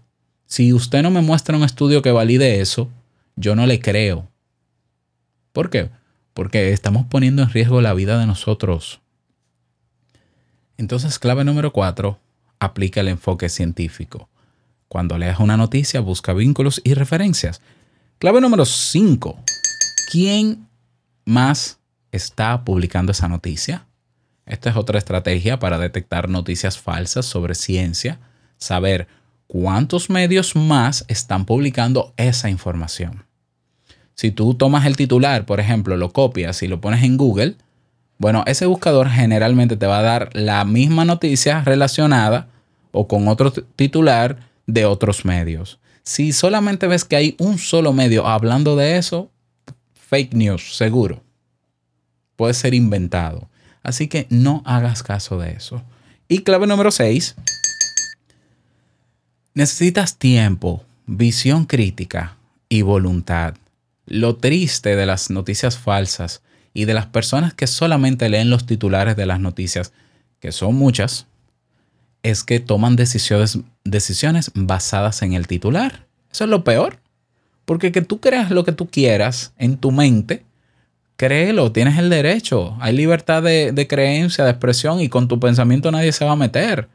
Si 0.46 0.72
usted 0.72 1.04
no 1.04 1.12
me 1.12 1.20
muestra 1.20 1.58
un 1.58 1.66
estudio 1.66 2.02
que 2.02 2.14
valide 2.14 2.62
eso, 2.62 2.90
yo 3.36 3.58
no 3.58 3.68
le 3.68 3.82
creo. 3.82 4.30
¿Por 5.52 5.70
qué? 5.70 5.90
Porque 6.34 6.72
estamos 6.72 7.08
poniendo 7.08 7.44
en 7.44 7.50
riesgo 7.50 7.82
la 7.82 7.94
vida 7.94 8.18
de 8.18 8.26
nosotros. 8.26 9.02
Entonces, 10.78 11.20
clave 11.20 11.44
número 11.44 11.74
cuatro, 11.74 12.20
aplica 12.58 13.02
el 13.02 13.10
enfoque 13.10 13.50
científico. 13.50 14.30
Cuando 14.88 15.18
leas 15.18 15.42
una 15.42 15.58
noticia, 15.58 16.00
busca 16.00 16.32
vínculos 16.32 16.80
y 16.86 16.94
referencias. 16.94 17.62
Clave 18.18 18.40
número 18.40 18.64
5. 18.64 19.38
¿Quién 20.10 20.68
más 21.26 21.79
está 22.12 22.64
publicando 22.64 23.12
esa 23.12 23.28
noticia? 23.28 23.86
Esta 24.46 24.72
es 24.72 24.76
otra 24.76 24.98
estrategia 24.98 25.60
para 25.60 25.78
detectar 25.78 26.30
noticias 26.30 26.78
falsas 26.80 27.26
sobre 27.26 27.56
ciencia, 27.56 28.20
saber 28.58 29.08
cuántos 29.48 30.10
medios 30.10 30.56
más 30.56 31.06
están 31.08 31.46
publicando 31.46 32.14
esa 32.18 32.50
información. 32.50 33.26
Si 34.16 34.32
tú 34.32 34.54
tomas 34.54 34.86
el 34.86 34.98
titular, 34.98 35.46
por 35.46 35.60
ejemplo, 35.60 35.98
lo 35.98 36.12
copias 36.12 36.62
y 36.64 36.68
lo 36.68 36.82
pones 36.82 37.04
en 37.04 37.16
Google, 37.16 37.56
bueno, 38.18 38.44
ese 38.48 38.66
buscador 38.66 39.10
generalmente 39.10 39.78
te 39.78 39.88
va 39.88 40.00
a 40.00 40.04
dar 40.04 40.30
la 40.34 40.66
misma 40.66 41.06
noticia 41.06 41.64
relacionada 41.64 42.50
o 42.92 43.08
con 43.08 43.28
otro 43.28 43.52
titular 43.52 44.38
de 44.68 44.86
otros 44.86 45.26
medios. 45.26 45.80
Si 46.04 46.34
solamente 46.34 46.88
ves 46.88 47.06
que 47.06 47.16
hay 47.16 47.36
un 47.40 47.58
solo 47.58 47.94
medio 47.94 48.28
hablando 48.28 48.76
de 48.76 48.98
eso, 48.98 49.32
fake 49.94 50.34
news, 50.34 50.76
seguro. 50.76 51.24
Puede 52.40 52.54
ser 52.54 52.74
inventado. 52.74 53.50
Así 53.84 54.08
que 54.08 54.26
no 54.30 54.64
hagas 54.66 55.04
caso 55.04 55.38
de 55.38 55.52
eso. 55.52 55.84
Y 56.30 56.44
clave 56.44 56.68
número 56.68 56.90
6. 56.90 57.36
Necesitas 59.54 60.16
tiempo, 60.16 60.86
visión 61.06 61.66
crítica 61.66 62.38
y 62.70 62.82
voluntad. 62.82 63.56
Lo 64.06 64.38
triste 64.38 64.96
de 64.96 65.06
las 65.06 65.30
noticias 65.30 65.78
falsas 65.78 66.42
y 66.74 66.86
de 66.86 66.94
las 66.94 67.08
personas 67.08 67.54
que 67.54 67.68
solamente 67.68 68.30
leen 68.30 68.50
los 68.50 68.66
titulares 68.66 69.18
de 69.18 69.26
las 69.26 69.42
noticias, 69.42 69.92
que 70.40 70.54
son 70.54 70.76
muchas, 70.76 71.28
es 72.24 72.46
que 72.46 72.62
toman 72.62 72.96
decisiones, 72.96 73.60
decisiones 73.84 74.52
basadas 74.56 75.24
en 75.24 75.34
el 75.34 75.46
titular. 75.46 76.06
Eso 76.32 76.46
es 76.46 76.50
lo 76.50 76.64
peor. 76.64 77.00
Porque 77.66 77.92
que 77.92 78.02
tú 78.02 78.22
creas 78.22 78.50
lo 78.50 78.64
que 78.64 78.72
tú 78.72 78.88
quieras 78.88 79.52
en 79.58 79.76
tu 79.76 79.92
mente, 79.92 80.46
créelo, 81.20 81.74
tienes 81.74 81.98
el 81.98 82.10
derecho. 82.10 82.78
Hay 82.80 82.96
libertad 82.96 83.44
de, 83.44 83.74
de 83.74 83.88
creencia, 83.88 84.46
de 84.46 84.52
expresión 84.52 85.02
y 85.02 85.10
con 85.10 85.28
tu 85.28 85.38
pensamiento 85.38 85.92
nadie 85.92 86.14
se 86.14 86.24
va 86.24 86.32
a 86.32 86.38
meter. 86.38 86.88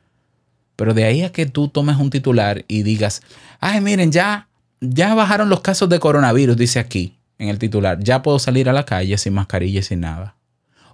Pero 0.76 0.94
de 0.94 1.04
ahí 1.04 1.22
a 1.22 1.30
que 1.30 1.44
tú 1.44 1.68
tomes 1.68 1.98
un 1.98 2.08
titular 2.08 2.64
y 2.66 2.84
digas, 2.84 3.20
ay, 3.60 3.82
miren, 3.82 4.12
ya, 4.12 4.48
ya 4.80 5.14
bajaron 5.14 5.50
los 5.50 5.60
casos 5.60 5.90
de 5.90 6.00
coronavirus, 6.00 6.56
dice 6.56 6.78
aquí 6.78 7.18
en 7.38 7.50
el 7.50 7.58
titular, 7.58 7.98
ya 8.02 8.22
puedo 8.22 8.38
salir 8.38 8.70
a 8.70 8.72
la 8.72 8.86
calle 8.86 9.18
sin 9.18 9.34
mascarilla 9.34 9.80
y 9.80 9.82
sin 9.82 10.00
nada. 10.00 10.36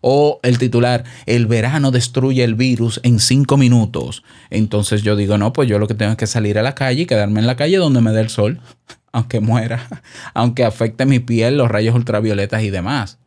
O 0.00 0.40
el 0.42 0.58
titular, 0.58 1.04
el 1.26 1.46
verano 1.46 1.92
destruye 1.92 2.42
el 2.42 2.56
virus 2.56 2.98
en 3.04 3.20
cinco 3.20 3.56
minutos. 3.56 4.24
Entonces 4.50 5.02
yo 5.02 5.14
digo, 5.14 5.38
no, 5.38 5.52
pues 5.52 5.68
yo 5.68 5.78
lo 5.78 5.86
que 5.86 5.94
tengo 5.94 6.10
es 6.10 6.18
que 6.18 6.26
salir 6.26 6.58
a 6.58 6.62
la 6.62 6.74
calle 6.74 7.02
y 7.02 7.06
quedarme 7.06 7.38
en 7.38 7.46
la 7.46 7.54
calle 7.54 7.76
donde 7.76 8.00
me 8.00 8.10
dé 8.10 8.22
el 8.22 8.28
sol, 8.28 8.60
aunque 9.12 9.38
muera, 9.38 10.02
aunque 10.34 10.64
afecte 10.64 11.06
mi 11.06 11.20
piel, 11.20 11.58
los 11.58 11.68
rayos 11.68 11.94
ultravioletas 11.94 12.64
y 12.64 12.70
demás. 12.70 13.19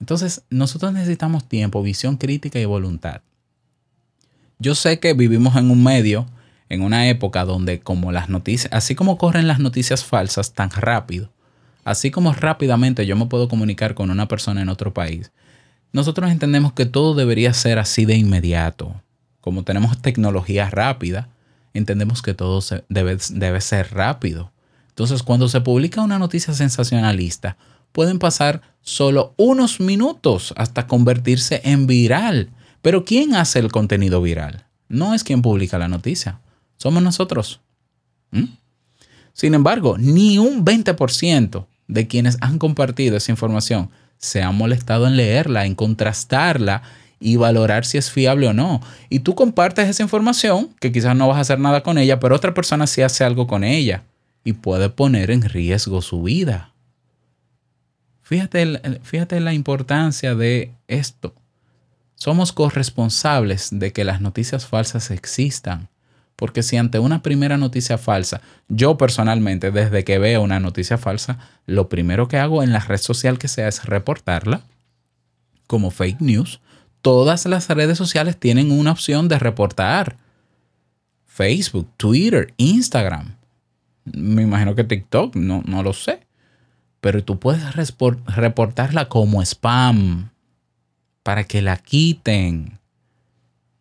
Entonces 0.00 0.42
nosotros 0.50 0.92
necesitamos 0.92 1.48
tiempo, 1.48 1.82
visión 1.82 2.16
crítica 2.16 2.58
y 2.58 2.64
voluntad. 2.64 3.20
Yo 4.58 4.74
sé 4.74 4.98
que 4.98 5.14
vivimos 5.14 5.56
en 5.56 5.70
un 5.70 5.82
medio, 5.82 6.26
en 6.68 6.82
una 6.82 7.08
época 7.08 7.44
donde 7.44 7.80
como 7.80 8.12
las 8.12 8.28
noticias, 8.28 8.72
así 8.72 8.94
como 8.94 9.18
corren 9.18 9.46
las 9.46 9.60
noticias 9.60 10.04
falsas 10.04 10.52
tan 10.52 10.70
rápido, 10.70 11.30
así 11.84 12.10
como 12.10 12.32
rápidamente 12.32 13.06
yo 13.06 13.16
me 13.16 13.26
puedo 13.26 13.48
comunicar 13.48 13.94
con 13.94 14.10
una 14.10 14.28
persona 14.28 14.60
en 14.62 14.68
otro 14.68 14.92
país, 14.92 15.30
nosotros 15.92 16.30
entendemos 16.30 16.72
que 16.72 16.86
todo 16.86 17.14
debería 17.14 17.54
ser 17.54 17.78
así 17.78 18.04
de 18.04 18.16
inmediato. 18.16 19.00
Como 19.40 19.64
tenemos 19.64 20.00
tecnología 20.02 20.68
rápida, 20.68 21.28
entendemos 21.72 22.20
que 22.20 22.34
todo 22.34 22.62
debe, 22.88 23.16
debe 23.30 23.60
ser 23.60 23.94
rápido. 23.94 24.52
Entonces, 24.90 25.22
cuando 25.22 25.48
se 25.48 25.60
publica 25.60 26.02
una 26.02 26.18
noticia 26.18 26.52
sensacionalista, 26.52 27.56
pueden 27.92 28.18
pasar 28.18 28.62
solo 28.80 29.34
unos 29.36 29.80
minutos 29.80 30.54
hasta 30.56 30.86
convertirse 30.86 31.60
en 31.64 31.86
viral. 31.86 32.50
Pero 32.82 33.04
¿quién 33.04 33.34
hace 33.34 33.58
el 33.58 33.70
contenido 33.70 34.22
viral? 34.22 34.64
No 34.88 35.14
es 35.14 35.24
quien 35.24 35.42
publica 35.42 35.78
la 35.78 35.88
noticia, 35.88 36.40
somos 36.76 37.02
nosotros. 37.02 37.60
¿Mm? 38.30 38.44
Sin 39.32 39.54
embargo, 39.54 39.96
ni 39.98 40.38
un 40.38 40.64
20% 40.64 41.66
de 41.86 42.06
quienes 42.06 42.38
han 42.40 42.58
compartido 42.58 43.16
esa 43.16 43.30
información 43.30 43.90
se 44.18 44.42
han 44.42 44.56
molestado 44.56 45.06
en 45.06 45.16
leerla, 45.16 45.64
en 45.64 45.74
contrastarla 45.74 46.82
y 47.20 47.36
valorar 47.36 47.84
si 47.84 47.98
es 47.98 48.10
fiable 48.10 48.48
o 48.48 48.52
no. 48.52 48.80
Y 49.08 49.20
tú 49.20 49.34
compartes 49.34 49.88
esa 49.88 50.02
información, 50.02 50.70
que 50.80 50.92
quizás 50.92 51.16
no 51.16 51.28
vas 51.28 51.38
a 51.38 51.40
hacer 51.40 51.58
nada 51.58 51.82
con 51.82 51.98
ella, 51.98 52.20
pero 52.20 52.34
otra 52.34 52.54
persona 52.54 52.86
sí 52.86 53.02
hace 53.02 53.24
algo 53.24 53.46
con 53.46 53.64
ella 53.64 54.02
y 54.44 54.54
puede 54.54 54.88
poner 54.88 55.30
en 55.30 55.42
riesgo 55.42 56.02
su 56.02 56.22
vida. 56.22 56.72
Fíjate, 58.28 59.00
fíjate 59.04 59.40
la 59.40 59.54
importancia 59.54 60.34
de 60.34 60.74
esto. 60.86 61.34
Somos 62.14 62.52
corresponsables 62.52 63.70
de 63.72 63.94
que 63.94 64.04
las 64.04 64.20
noticias 64.20 64.66
falsas 64.66 65.10
existan. 65.10 65.88
Porque 66.36 66.62
si 66.62 66.76
ante 66.76 66.98
una 66.98 67.22
primera 67.22 67.56
noticia 67.56 67.96
falsa, 67.96 68.42
yo 68.68 68.98
personalmente, 68.98 69.70
desde 69.70 70.04
que 70.04 70.18
veo 70.18 70.42
una 70.42 70.60
noticia 70.60 70.98
falsa, 70.98 71.38
lo 71.64 71.88
primero 71.88 72.28
que 72.28 72.36
hago 72.36 72.62
en 72.62 72.74
la 72.74 72.80
red 72.80 72.98
social 72.98 73.38
que 73.38 73.48
sea 73.48 73.66
es 73.66 73.86
reportarla 73.86 74.60
como 75.66 75.90
fake 75.90 76.20
news. 76.20 76.60
Todas 77.00 77.46
las 77.46 77.66
redes 77.70 77.96
sociales 77.96 78.36
tienen 78.38 78.72
una 78.72 78.92
opción 78.92 79.28
de 79.28 79.38
reportar. 79.38 80.18
Facebook, 81.24 81.88
Twitter, 81.96 82.52
Instagram. 82.58 83.36
Me 84.04 84.42
imagino 84.42 84.74
que 84.74 84.84
TikTok, 84.84 85.34
no, 85.34 85.62
no 85.64 85.82
lo 85.82 85.94
sé. 85.94 86.27
Pero 87.00 87.22
tú 87.22 87.38
puedes 87.38 87.62
reportarla 88.26 89.08
como 89.08 89.42
spam 89.42 90.30
para 91.22 91.44
que 91.44 91.62
la 91.62 91.76
quiten. 91.76 92.78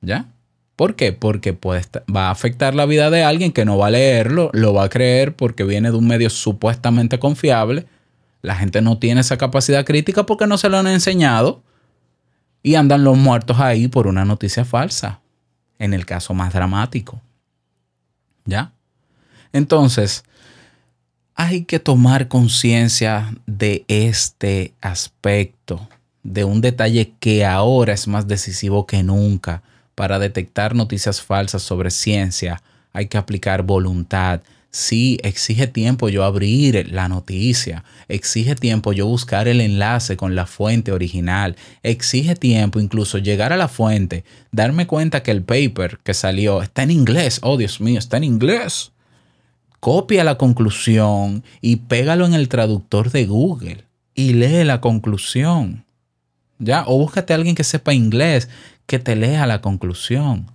¿Ya? 0.01 0.27
¿Por 0.75 0.95
qué? 0.95 1.11
Porque 1.11 1.57
va 2.15 2.27
a 2.27 2.31
afectar 2.31 2.75
la 2.75 2.85
vida 2.85 3.09
de 3.09 3.23
alguien 3.23 3.51
que 3.51 3.65
no 3.65 3.79
va 3.79 3.87
a 3.87 3.91
leerlo, 3.91 4.51
lo 4.53 4.73
va 4.75 4.83
a 4.83 4.89
creer 4.89 5.35
porque 5.35 5.63
viene 5.63 5.89
de 5.89 5.97
un 5.97 6.05
medio 6.05 6.29
supuestamente 6.29 7.17
confiable. 7.17 7.87
La 8.43 8.55
gente 8.55 8.81
no 8.81 8.99
tiene 8.99 9.21
esa 9.21 9.37
capacidad 9.37 9.85
crítica 9.85 10.27
porque 10.27 10.45
no 10.45 10.59
se 10.59 10.69
lo 10.69 10.77
han 10.77 10.85
enseñado 10.85 11.63
y 12.61 12.75
andan 12.75 13.03
los 13.03 13.17
muertos 13.17 13.59
ahí 13.59 13.87
por 13.87 14.05
una 14.05 14.23
noticia 14.23 14.65
falsa, 14.65 15.21
en 15.79 15.95
el 15.95 16.05
caso 16.05 16.35
más 16.35 16.53
dramático. 16.53 17.21
¿Ya? 18.45 18.71
Entonces, 19.53 20.25
hay 21.39 21.65
que 21.65 21.79
tomar 21.79 22.27
conciencia 22.27 23.31
de 23.45 23.85
este 23.87 24.73
aspecto, 24.81 25.87
de 26.23 26.43
un 26.43 26.61
detalle 26.61 27.13
que 27.19 27.45
ahora 27.45 27.93
es 27.93 28.07
más 28.07 28.27
decisivo 28.27 28.87
que 28.87 29.03
nunca. 29.03 29.61
Para 29.93 30.17
detectar 30.17 30.73
noticias 30.73 31.21
falsas 31.21 31.61
sobre 31.61 31.91
ciencia 31.91 32.63
hay 32.91 33.05
que 33.05 33.19
aplicar 33.19 33.61
voluntad. 33.61 34.41
Sí, 34.71 35.19
exige 35.21 35.67
tiempo 35.67 36.09
yo 36.09 36.23
abrir 36.23 36.91
la 36.91 37.07
noticia, 37.07 37.83
exige 38.07 38.55
tiempo 38.55 38.91
yo 38.91 39.05
buscar 39.05 39.47
el 39.47 39.61
enlace 39.61 40.17
con 40.17 40.33
la 40.33 40.47
fuente 40.47 40.91
original, 40.91 41.55
exige 41.83 42.35
tiempo 42.35 42.79
incluso 42.79 43.19
llegar 43.19 43.53
a 43.53 43.57
la 43.57 43.67
fuente, 43.67 44.23
darme 44.51 44.87
cuenta 44.87 45.21
que 45.21 45.31
el 45.31 45.43
paper 45.43 45.99
que 46.03 46.15
salió 46.15 46.63
está 46.63 46.81
en 46.81 46.91
inglés, 46.91 47.39
oh 47.43 47.57
Dios 47.57 47.79
mío, 47.79 47.99
está 47.99 48.17
en 48.17 48.23
inglés 48.23 48.91
copia 49.79 50.23
la 50.23 50.37
conclusión 50.37 51.43
y 51.61 51.77
pégalo 51.77 52.25
en 52.25 52.33
el 52.33 52.49
traductor 52.49 53.11
de 53.11 53.25
Google 53.25 53.85
y 54.13 54.33
lee 54.33 54.63
la 54.63 54.81
conclusión. 54.81 55.85
¿Ya? 56.59 56.83
O 56.87 56.97
búscate 56.97 57.33
a 57.33 57.35
alguien 57.35 57.55
que 57.55 57.63
sepa 57.63 57.93
inglés 57.93 58.49
que 58.85 58.99
te 58.99 59.15
lea 59.15 59.45
la 59.45 59.61
conclusión. 59.61 60.49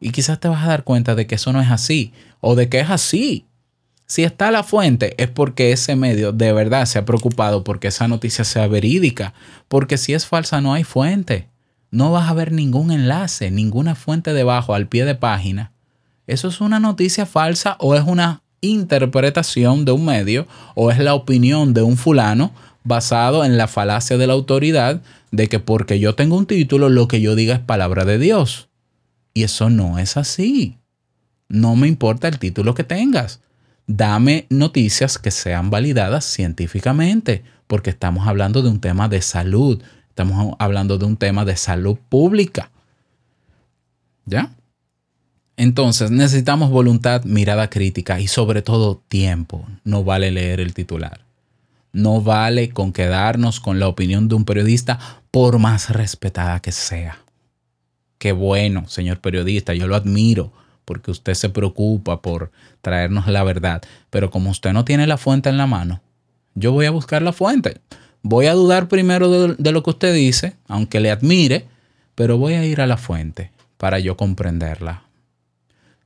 Y 0.00 0.10
quizás 0.10 0.40
te 0.40 0.48
vas 0.48 0.64
a 0.64 0.68
dar 0.68 0.84
cuenta 0.84 1.14
de 1.14 1.26
que 1.26 1.36
eso 1.36 1.52
no 1.52 1.60
es 1.60 1.70
así 1.70 2.12
o 2.40 2.54
de 2.54 2.68
que 2.68 2.80
es 2.80 2.90
así. 2.90 3.46
Si 4.06 4.24
está 4.24 4.50
la 4.50 4.62
fuente 4.62 5.14
es 5.22 5.28
porque 5.28 5.72
ese 5.72 5.96
medio 5.96 6.32
de 6.32 6.52
verdad 6.52 6.86
se 6.86 6.98
ha 6.98 7.04
preocupado 7.04 7.64
porque 7.64 7.88
esa 7.88 8.08
noticia 8.08 8.44
sea 8.44 8.66
verídica. 8.66 9.34
Porque 9.68 9.96
si 9.96 10.14
es 10.14 10.26
falsa 10.26 10.60
no 10.60 10.74
hay 10.74 10.84
fuente. 10.84 11.48
No 11.90 12.12
vas 12.12 12.28
a 12.28 12.34
ver 12.34 12.52
ningún 12.52 12.90
enlace, 12.90 13.50
ninguna 13.50 13.94
fuente 13.94 14.32
debajo 14.32 14.74
al 14.74 14.88
pie 14.88 15.04
de 15.04 15.14
página. 15.14 15.72
¿Eso 16.26 16.48
es 16.48 16.60
una 16.60 16.80
noticia 16.80 17.26
falsa 17.26 17.76
o 17.78 17.94
es 17.94 18.04
una 18.04 18.42
interpretación 18.60 19.84
de 19.84 19.92
un 19.92 20.04
medio 20.04 20.46
o 20.74 20.90
es 20.90 20.98
la 20.98 21.14
opinión 21.14 21.74
de 21.74 21.82
un 21.82 21.96
fulano 21.96 22.52
basado 22.84 23.44
en 23.44 23.58
la 23.58 23.68
falacia 23.68 24.16
de 24.16 24.26
la 24.26 24.32
autoridad 24.32 25.02
de 25.30 25.48
que 25.48 25.60
porque 25.60 25.98
yo 25.98 26.14
tengo 26.14 26.36
un 26.36 26.46
título 26.46 26.88
lo 26.88 27.08
que 27.08 27.20
yo 27.20 27.34
diga 27.34 27.54
es 27.54 27.60
palabra 27.60 28.04
de 28.04 28.18
Dios? 28.18 28.68
Y 29.34 29.42
eso 29.42 29.70
no 29.70 29.98
es 29.98 30.16
así. 30.16 30.78
No 31.48 31.76
me 31.76 31.88
importa 31.88 32.28
el 32.28 32.38
título 32.38 32.74
que 32.74 32.84
tengas. 32.84 33.40
Dame 33.86 34.46
noticias 34.50 35.18
que 35.18 35.30
sean 35.30 35.70
validadas 35.70 36.24
científicamente, 36.24 37.44
porque 37.66 37.90
estamos 37.90 38.26
hablando 38.26 38.62
de 38.62 38.68
un 38.68 38.80
tema 38.80 39.08
de 39.08 39.22
salud, 39.22 39.82
estamos 40.08 40.56
hablando 40.58 40.98
de 40.98 41.04
un 41.04 41.16
tema 41.16 41.44
de 41.44 41.56
salud 41.56 41.98
pública. 42.08 42.70
¿Ya? 44.24 44.50
Entonces 45.56 46.10
necesitamos 46.10 46.70
voluntad, 46.70 47.24
mirada 47.24 47.70
crítica 47.70 48.20
y 48.20 48.28
sobre 48.28 48.60
todo 48.60 49.02
tiempo. 49.08 49.66
No 49.84 50.04
vale 50.04 50.30
leer 50.30 50.60
el 50.60 50.74
titular. 50.74 51.20
No 51.92 52.20
vale 52.20 52.68
con 52.70 52.92
quedarnos 52.92 53.58
con 53.58 53.80
la 53.80 53.88
opinión 53.88 54.28
de 54.28 54.34
un 54.34 54.44
periodista 54.44 54.98
por 55.30 55.58
más 55.58 55.88
respetada 55.90 56.60
que 56.60 56.72
sea. 56.72 57.18
Qué 58.18 58.32
bueno, 58.32 58.86
señor 58.86 59.20
periodista, 59.20 59.72
yo 59.72 59.86
lo 59.86 59.96
admiro 59.96 60.52
porque 60.84 61.10
usted 61.10 61.34
se 61.34 61.48
preocupa 61.48 62.20
por 62.20 62.52
traernos 62.82 63.26
la 63.26 63.42
verdad. 63.42 63.82
Pero 64.10 64.30
como 64.30 64.50
usted 64.50 64.74
no 64.74 64.84
tiene 64.84 65.06
la 65.06 65.16
fuente 65.16 65.48
en 65.48 65.56
la 65.56 65.66
mano, 65.66 66.02
yo 66.54 66.72
voy 66.72 66.84
a 66.84 66.90
buscar 66.90 67.22
la 67.22 67.32
fuente. 67.32 67.80
Voy 68.22 68.46
a 68.46 68.54
dudar 68.54 68.88
primero 68.88 69.30
de, 69.30 69.56
de 69.58 69.72
lo 69.72 69.82
que 69.82 69.90
usted 69.90 70.14
dice, 70.14 70.54
aunque 70.68 71.00
le 71.00 71.10
admire, 71.10 71.66
pero 72.14 72.36
voy 72.36 72.54
a 72.54 72.64
ir 72.64 72.80
a 72.80 72.86
la 72.86 72.98
fuente 72.98 73.52
para 73.78 73.98
yo 73.98 74.16
comprenderla. 74.16 75.05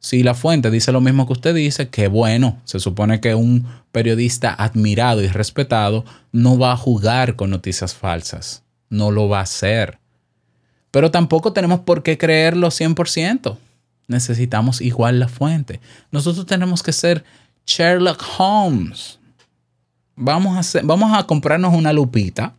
Si 0.01 0.23
la 0.23 0.35
fuente 0.35 0.71
dice 0.71 0.93
lo 0.93 1.03
mismo 1.03 1.27
que 1.27 1.35
usted 1.35 1.55
dice, 1.55 1.91
qué 1.91 2.09
bueno. 2.09 2.59
Se 2.65 2.81
supone 2.81 3.21
que 3.21 3.35
un 3.35 3.67
periodista 3.93 4.53
admirado 4.55 5.23
y 5.23 5.29
respetado 5.29 6.07
no 6.33 6.59
va 6.59 6.73
a 6.73 6.77
jugar 6.77 7.37
con 7.37 7.51
noticias 7.51 7.95
falsas. 7.95 8.63
No 8.89 9.11
lo 9.11 9.29
va 9.29 9.41
a 9.41 9.43
hacer. 9.43 9.99
Pero 10.91 11.11
tampoco 11.11 11.53
tenemos 11.53 11.81
por 11.81 12.03
qué 12.03 12.17
creerlo 12.17 12.69
100%. 12.69 13.59
Necesitamos 14.09 14.81
igual 14.81 15.21
la 15.21 15.29
fuente. 15.29 15.81
Nosotros 16.11 16.47
tenemos 16.47 16.83
que 16.83 16.93
ser 16.93 17.23
Sherlock 17.67 18.25
Holmes. 18.39 19.19
Vamos 20.17 20.75
a, 20.75 20.81
vamos 20.83 21.17
a 21.17 21.25
comprarnos 21.25 21.75
una 21.75 21.93
lupita 21.93 22.55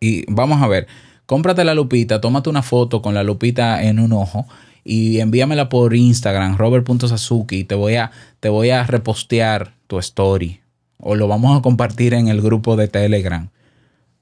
y 0.00 0.24
vamos 0.32 0.62
a 0.62 0.68
ver, 0.68 0.86
cómprate 1.26 1.64
la 1.64 1.74
lupita, 1.74 2.20
tómate 2.20 2.48
una 2.48 2.62
foto 2.62 3.02
con 3.02 3.14
la 3.14 3.24
lupita 3.24 3.82
en 3.82 3.98
un 3.98 4.12
ojo 4.12 4.46
y 4.88 5.20
envíamela 5.20 5.68
por 5.68 5.94
Instagram, 5.94 6.56
robert.sasuki, 6.56 7.56
y 7.58 7.64
te 7.64 7.74
voy 7.74 7.96
a, 7.96 8.10
te 8.40 8.48
voy 8.48 8.70
a 8.70 8.84
repostear 8.84 9.74
tu 9.86 9.98
story 9.98 10.60
o 10.98 11.14
lo 11.14 11.28
vamos 11.28 11.56
a 11.58 11.62
compartir 11.62 12.14
en 12.14 12.28
el 12.28 12.40
grupo 12.40 12.74
de 12.74 12.88
Telegram. 12.88 13.50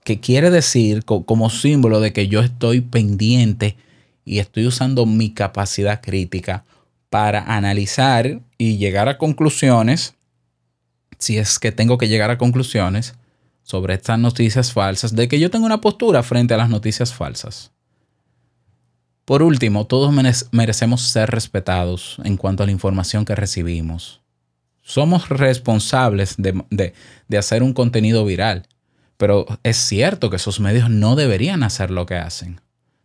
Que 0.04 0.18
quiere 0.20 0.50
decir 0.50 1.04
co- 1.04 1.24
como 1.24 1.50
símbolo 1.50 2.00
de 2.00 2.12
que 2.12 2.26
yo 2.28 2.40
estoy 2.40 2.80
pendiente 2.80 3.76
y 4.24 4.40
estoy 4.40 4.66
usando 4.66 5.06
mi 5.06 5.30
capacidad 5.30 6.00
crítica 6.02 6.64
para 7.10 7.44
analizar 7.56 8.40
y 8.58 8.76
llegar 8.76 9.08
a 9.08 9.18
conclusiones, 9.18 10.14
si 11.18 11.38
es 11.38 11.58
que 11.60 11.70
tengo 11.70 11.96
que 11.96 12.08
llegar 12.08 12.30
a 12.30 12.38
conclusiones 12.38 13.14
sobre 13.62 13.94
estas 13.94 14.18
noticias 14.18 14.72
falsas, 14.72 15.14
de 15.14 15.28
que 15.28 15.38
yo 15.38 15.50
tengo 15.50 15.64
una 15.66 15.80
postura 15.80 16.22
frente 16.24 16.54
a 16.54 16.56
las 16.56 16.68
noticias 16.70 17.14
falsas. 17.14 17.70
Por 19.26 19.42
último, 19.42 19.86
todos 19.86 20.14
merec- 20.14 20.46
merecemos 20.52 21.02
ser 21.02 21.30
respetados 21.30 22.18
en 22.24 22.36
cuanto 22.36 22.62
a 22.62 22.66
la 22.66 22.72
información 22.72 23.24
que 23.24 23.34
recibimos. 23.34 24.20
Somos 24.82 25.28
responsables 25.28 26.36
de, 26.38 26.64
de- 26.70 26.94
de 27.26 27.36
hacer 27.38 27.62
un 27.64 27.72
contenido 27.74 28.24
viral, 28.24 28.68
pero 29.16 29.44
es 29.64 29.76
cierto 29.76 30.30
que 30.30 30.36
esos 30.36 30.60
medios 30.60 30.88
no 30.90 31.16
deberían 31.16 31.64
hacer 31.64 31.90
lo 31.90 32.06
que 32.06 32.14
hacen. 32.14 32.60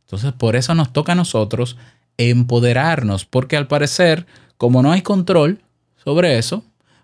Entonces, 0.06 0.32
por 0.34 0.56
eso 0.56 0.76
nos 0.76 0.94
toca 0.94 1.14
a 1.14 1.16
nosotros 1.16 1.76
empoderarnos, 2.18 3.26
porque 3.26 3.58
al 3.58 3.68
parecer, 3.68 4.28
como 4.58 4.84
no 4.84 4.92
hay 4.92 5.02
control 5.02 5.62
sobre 6.04 6.38
eso, 6.38 6.64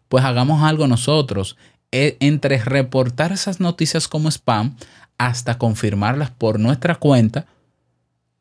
pues 0.10 0.24
hagamos 0.24 0.62
algo 0.64 0.88
nosotros. 0.88 1.58
E- 1.92 2.18
entre 2.20 2.60
reportar 2.60 3.32
esas 3.32 3.60
noticias 3.60 4.08
como 4.08 4.30
spam 4.30 4.76
hasta 5.18 5.58
confirmarlas 5.58 6.30
por 6.30 6.60
nuestra 6.60 6.96
cuenta 6.96 7.48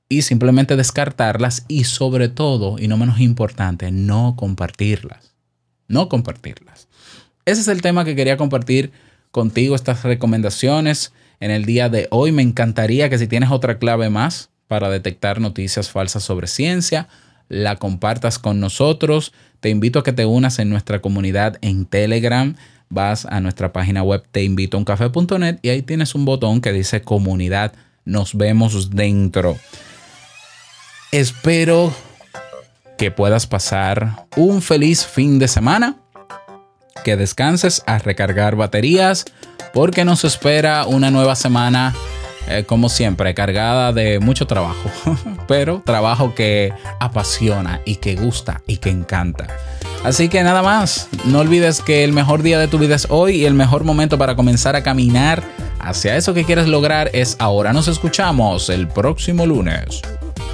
y 0.08 0.22
simplemente 0.22 0.76
descartarlas 0.76 1.64
y 1.68 1.84
sobre 1.84 2.28
todo, 2.28 2.78
y 2.78 2.88
no 2.88 2.96
menos 2.96 3.20
importante, 3.20 3.90
no 3.90 4.34
compartirlas. 4.36 5.34
No 5.88 6.08
compartirlas. 6.08 6.88
Ese 7.44 7.60
es 7.60 7.68
el 7.68 7.82
tema 7.82 8.04
que 8.04 8.16
quería 8.16 8.36
compartir 8.36 8.92
contigo, 9.30 9.76
estas 9.76 10.02
recomendaciones 10.02 11.12
en 11.40 11.50
el 11.50 11.64
día 11.64 11.88
de 11.88 12.08
hoy. 12.10 12.32
Me 12.32 12.42
encantaría 12.42 13.08
que 13.08 13.18
si 13.18 13.28
tienes 13.28 13.50
otra 13.50 13.78
clave 13.78 14.10
más, 14.10 14.50
para 14.68 14.90
detectar 14.90 15.40
noticias 15.40 15.90
falsas 15.90 16.24
sobre 16.24 16.48
ciencia, 16.48 17.08
la 17.48 17.76
compartas 17.76 18.38
con 18.38 18.60
nosotros. 18.60 19.32
Te 19.60 19.70
invito 19.70 20.00
a 20.00 20.04
que 20.04 20.12
te 20.12 20.26
unas 20.26 20.58
en 20.58 20.70
nuestra 20.70 21.00
comunidad 21.00 21.58
en 21.60 21.86
Telegram. 21.86 22.56
Vas 22.88 23.26
a 23.26 23.40
nuestra 23.40 23.72
página 23.72 24.02
web 24.02 24.24
teinvitouncafe.net 24.30 25.58
y 25.62 25.68
ahí 25.68 25.82
tienes 25.82 26.14
un 26.14 26.24
botón 26.24 26.60
que 26.60 26.72
dice 26.72 27.02
comunidad. 27.02 27.72
Nos 28.04 28.34
vemos 28.34 28.90
dentro. 28.90 29.56
Espero 31.16 31.94
que 32.98 33.10
puedas 33.10 33.46
pasar 33.46 34.26
un 34.36 34.60
feliz 34.60 35.06
fin 35.06 35.38
de 35.38 35.48
semana, 35.48 35.96
que 37.04 37.16
descanses 37.16 37.82
a 37.86 37.96
recargar 37.96 38.54
baterías, 38.54 39.24
porque 39.72 40.04
nos 40.04 40.24
espera 40.24 40.84
una 40.84 41.10
nueva 41.10 41.34
semana, 41.34 41.94
eh, 42.48 42.64
como 42.66 42.90
siempre, 42.90 43.32
cargada 43.32 43.94
de 43.94 44.18
mucho 44.18 44.46
trabajo, 44.46 44.90
pero 45.48 45.82
trabajo 45.86 46.34
que 46.34 46.74
apasiona 47.00 47.80
y 47.86 47.96
que 47.96 48.16
gusta 48.16 48.60
y 48.66 48.76
que 48.76 48.90
encanta. 48.90 49.46
Así 50.04 50.28
que 50.28 50.42
nada 50.42 50.60
más, 50.60 51.08
no 51.24 51.38
olvides 51.38 51.80
que 51.80 52.04
el 52.04 52.12
mejor 52.12 52.42
día 52.42 52.58
de 52.58 52.68
tu 52.68 52.76
vida 52.76 52.94
es 52.94 53.06
hoy 53.08 53.36
y 53.36 53.46
el 53.46 53.54
mejor 53.54 53.84
momento 53.84 54.18
para 54.18 54.36
comenzar 54.36 54.76
a 54.76 54.82
caminar 54.82 55.42
hacia 55.80 56.14
eso 56.18 56.34
que 56.34 56.44
quieres 56.44 56.66
lograr 56.66 57.08
es 57.14 57.36
ahora. 57.38 57.72
Nos 57.72 57.88
escuchamos 57.88 58.68
el 58.68 58.86
próximo 58.86 59.46
lunes 59.46 60.02